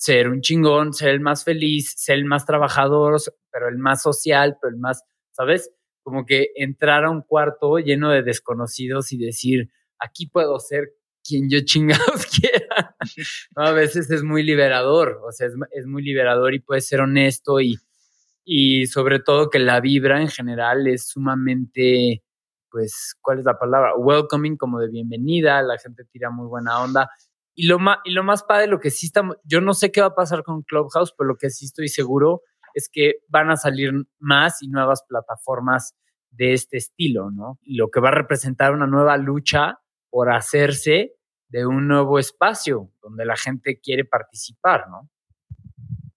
[0.00, 3.20] ser un chingón, ser el más feliz, ser el más trabajador,
[3.52, 5.70] pero el más social, pero el más, ¿sabes?
[6.02, 11.50] Como que entrar a un cuarto lleno de desconocidos y decir, aquí puedo ser quien
[11.50, 12.96] yo chingados quiera.
[13.56, 17.76] a veces es muy liberador, o sea, es, muy liberador y puede ser honesto y,
[18.42, 22.24] y sobre todo que la vibra en general es sumamente,
[22.70, 23.94] pues, ¿cuál es la palabra?
[23.96, 27.10] Welcoming, como de bienvenida, la gente tira muy buena onda.
[27.60, 30.00] Y lo, más, y lo más padre, lo que sí estamos, yo no sé qué
[30.00, 32.40] va a pasar con Clubhouse, pero lo que sí estoy seguro
[32.72, 35.94] es que van a salir más y nuevas plataformas
[36.30, 37.58] de este estilo, ¿no?
[37.66, 41.12] Lo que va a representar una nueva lucha por hacerse
[41.48, 45.10] de un nuevo espacio donde la gente quiere participar, ¿no?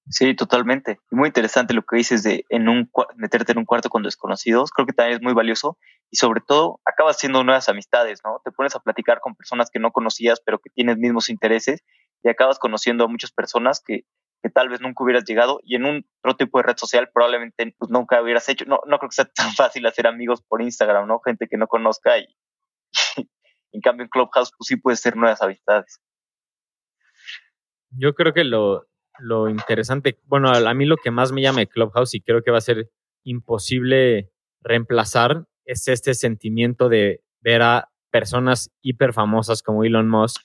[0.07, 1.01] Sí, totalmente.
[1.11, 4.71] Muy interesante lo que dices de en un, meterte en un cuarto con desconocidos.
[4.71, 5.77] Creo que también es muy valioso
[6.13, 8.39] y sobre todo acabas haciendo nuevas amistades, ¿no?
[8.45, 11.83] Te pones a platicar con personas que no conocías pero que tienes mismos intereses
[12.21, 14.03] y acabas conociendo a muchas personas que,
[14.43, 17.73] que tal vez nunca hubieras llegado y en un otro tipo de red social probablemente
[17.79, 18.63] pues, nunca hubieras hecho.
[18.65, 21.19] No, no creo que sea tan fácil hacer amigos por Instagram, ¿no?
[21.19, 22.27] Gente que no conozca y,
[23.71, 25.99] en cambio, en Clubhouse, pues sí puede ser nuevas amistades.
[27.89, 28.85] Yo creo que lo,
[29.17, 32.59] lo interesante, bueno, a mí lo que más me llama Clubhouse y creo que va
[32.59, 32.91] a ser
[33.23, 40.41] imposible reemplazar es este sentimiento de ver a personas hiper famosas como Elon Musk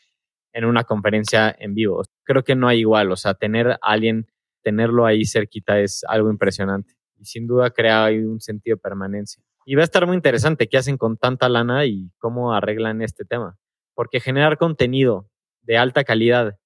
[0.53, 2.03] en una conferencia en vivo.
[2.25, 4.27] Creo que no hay igual, o sea, tener a alguien,
[4.63, 9.43] tenerlo ahí cerquita es algo impresionante y sin duda crea un sentido de permanencia.
[9.65, 13.25] Y va a estar muy interesante qué hacen con tanta lana y cómo arreglan este
[13.25, 13.59] tema.
[13.95, 15.29] Porque generar contenido
[15.63, 16.59] de alta calidad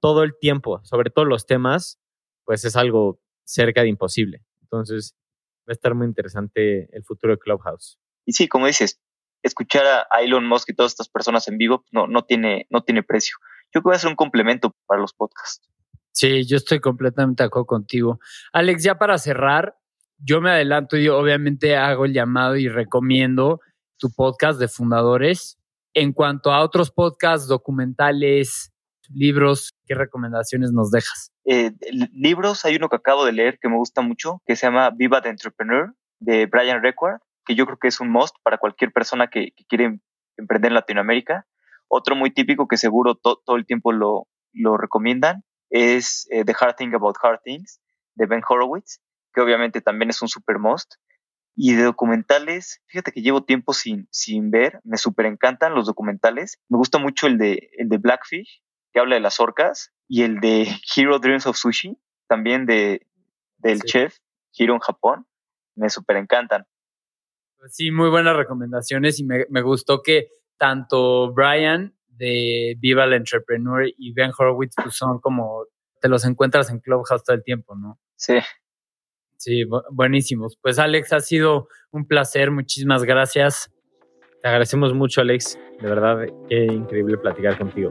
[0.00, 1.98] todo el tiempo, sobre todos los temas,
[2.44, 4.42] pues es algo cerca de imposible.
[4.62, 5.14] Entonces,
[5.68, 7.98] va a estar muy interesante el futuro de Clubhouse.
[8.24, 9.00] Y sí, como dices,
[9.42, 13.02] escuchar a Elon Musk y todas estas personas en vivo no, no, tiene, no tiene
[13.02, 13.36] precio.
[13.74, 15.68] Yo creo que va a ser un complemento para los podcasts.
[16.12, 18.20] Sí, yo estoy completamente de acuerdo contigo.
[18.52, 19.76] Alex, ya para cerrar,
[20.18, 23.60] yo me adelanto y obviamente hago el llamado y recomiendo
[23.98, 25.58] tu podcast de fundadores.
[25.94, 28.72] En cuanto a otros podcasts, documentales,
[29.12, 31.32] libros, ¿qué recomendaciones nos dejas?
[31.44, 31.72] Eh,
[32.12, 35.22] libros, hay uno que acabo de leer que me gusta mucho, que se llama Viva
[35.22, 39.28] the Entrepreneur, de Brian Requard, que yo creo que es un must para cualquier persona
[39.28, 40.00] que, quiere
[40.36, 41.46] emprender en Latinoamérica.
[41.88, 46.76] Otro muy típico que seguro todo el tiempo lo, lo recomiendan es eh, The Hard
[46.76, 47.80] Thing About Hard Things,
[48.14, 49.00] de Ben Horowitz,
[49.32, 50.94] que obviamente también es un super must.
[51.54, 56.58] Y de documentales, fíjate que llevo tiempo sin, sin ver, me súper encantan los documentales.
[56.68, 58.62] Me gusta mucho el de, el de Blackfish,
[58.96, 63.06] que habla de las orcas, y el de Hero Dreams of Sushi, también de,
[63.58, 64.16] del chef
[64.54, 65.26] Hiro en Japón.
[65.74, 66.64] Me súper encantan.
[67.58, 73.12] Pues sí, muy buenas recomendaciones y me, me, gustó que tanto Brian de Viva el
[73.12, 75.66] Entrepreneur y Ben Horowitz pues son como
[76.00, 78.00] te los encuentras en Clubhouse todo el tiempo, ¿no?
[78.14, 78.38] Sí.
[79.36, 80.56] Sí, buenísimos.
[80.62, 83.70] Pues Alex, ha sido un placer, muchísimas gracias.
[84.40, 85.58] Te agradecemos mucho, Alex.
[85.82, 87.90] De verdad, qué increíble platicar contigo.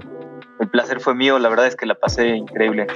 [0.59, 2.87] El placer fue mío, la verdad es que la pasé increíble.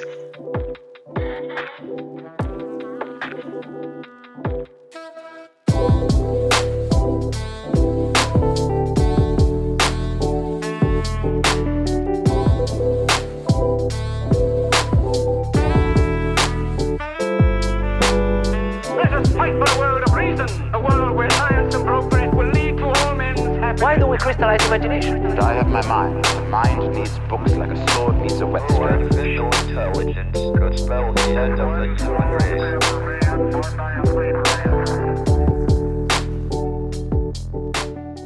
[24.30, 25.26] Crystallize imagination.
[25.40, 26.24] I have my mind.
[26.24, 28.84] The mind needs books like a sword needs a whetstone.
[28.84, 32.80] Artificial intelligence could spell the end of the human race.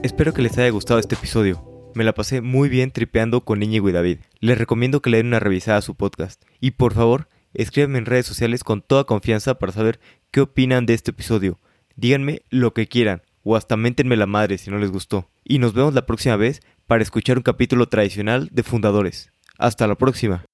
[0.04, 1.64] Espero que les haya gustado este episodio.
[1.96, 4.20] Me la pasé muy bien tripeando con Íñigo y David.
[4.42, 6.44] Les recomiendo que le den una revisada a su podcast.
[6.60, 10.02] Y por favor, escríbanme en redes sociales con toda confianza para saber
[10.32, 11.60] qué opinan de este episodio.
[11.96, 15.30] Díganme lo que quieran o hasta méntenme la madre si no les gustó.
[15.44, 19.32] Y nos vemos la próxima vez para escuchar un capítulo tradicional de Fundadores.
[19.58, 20.46] Hasta la próxima.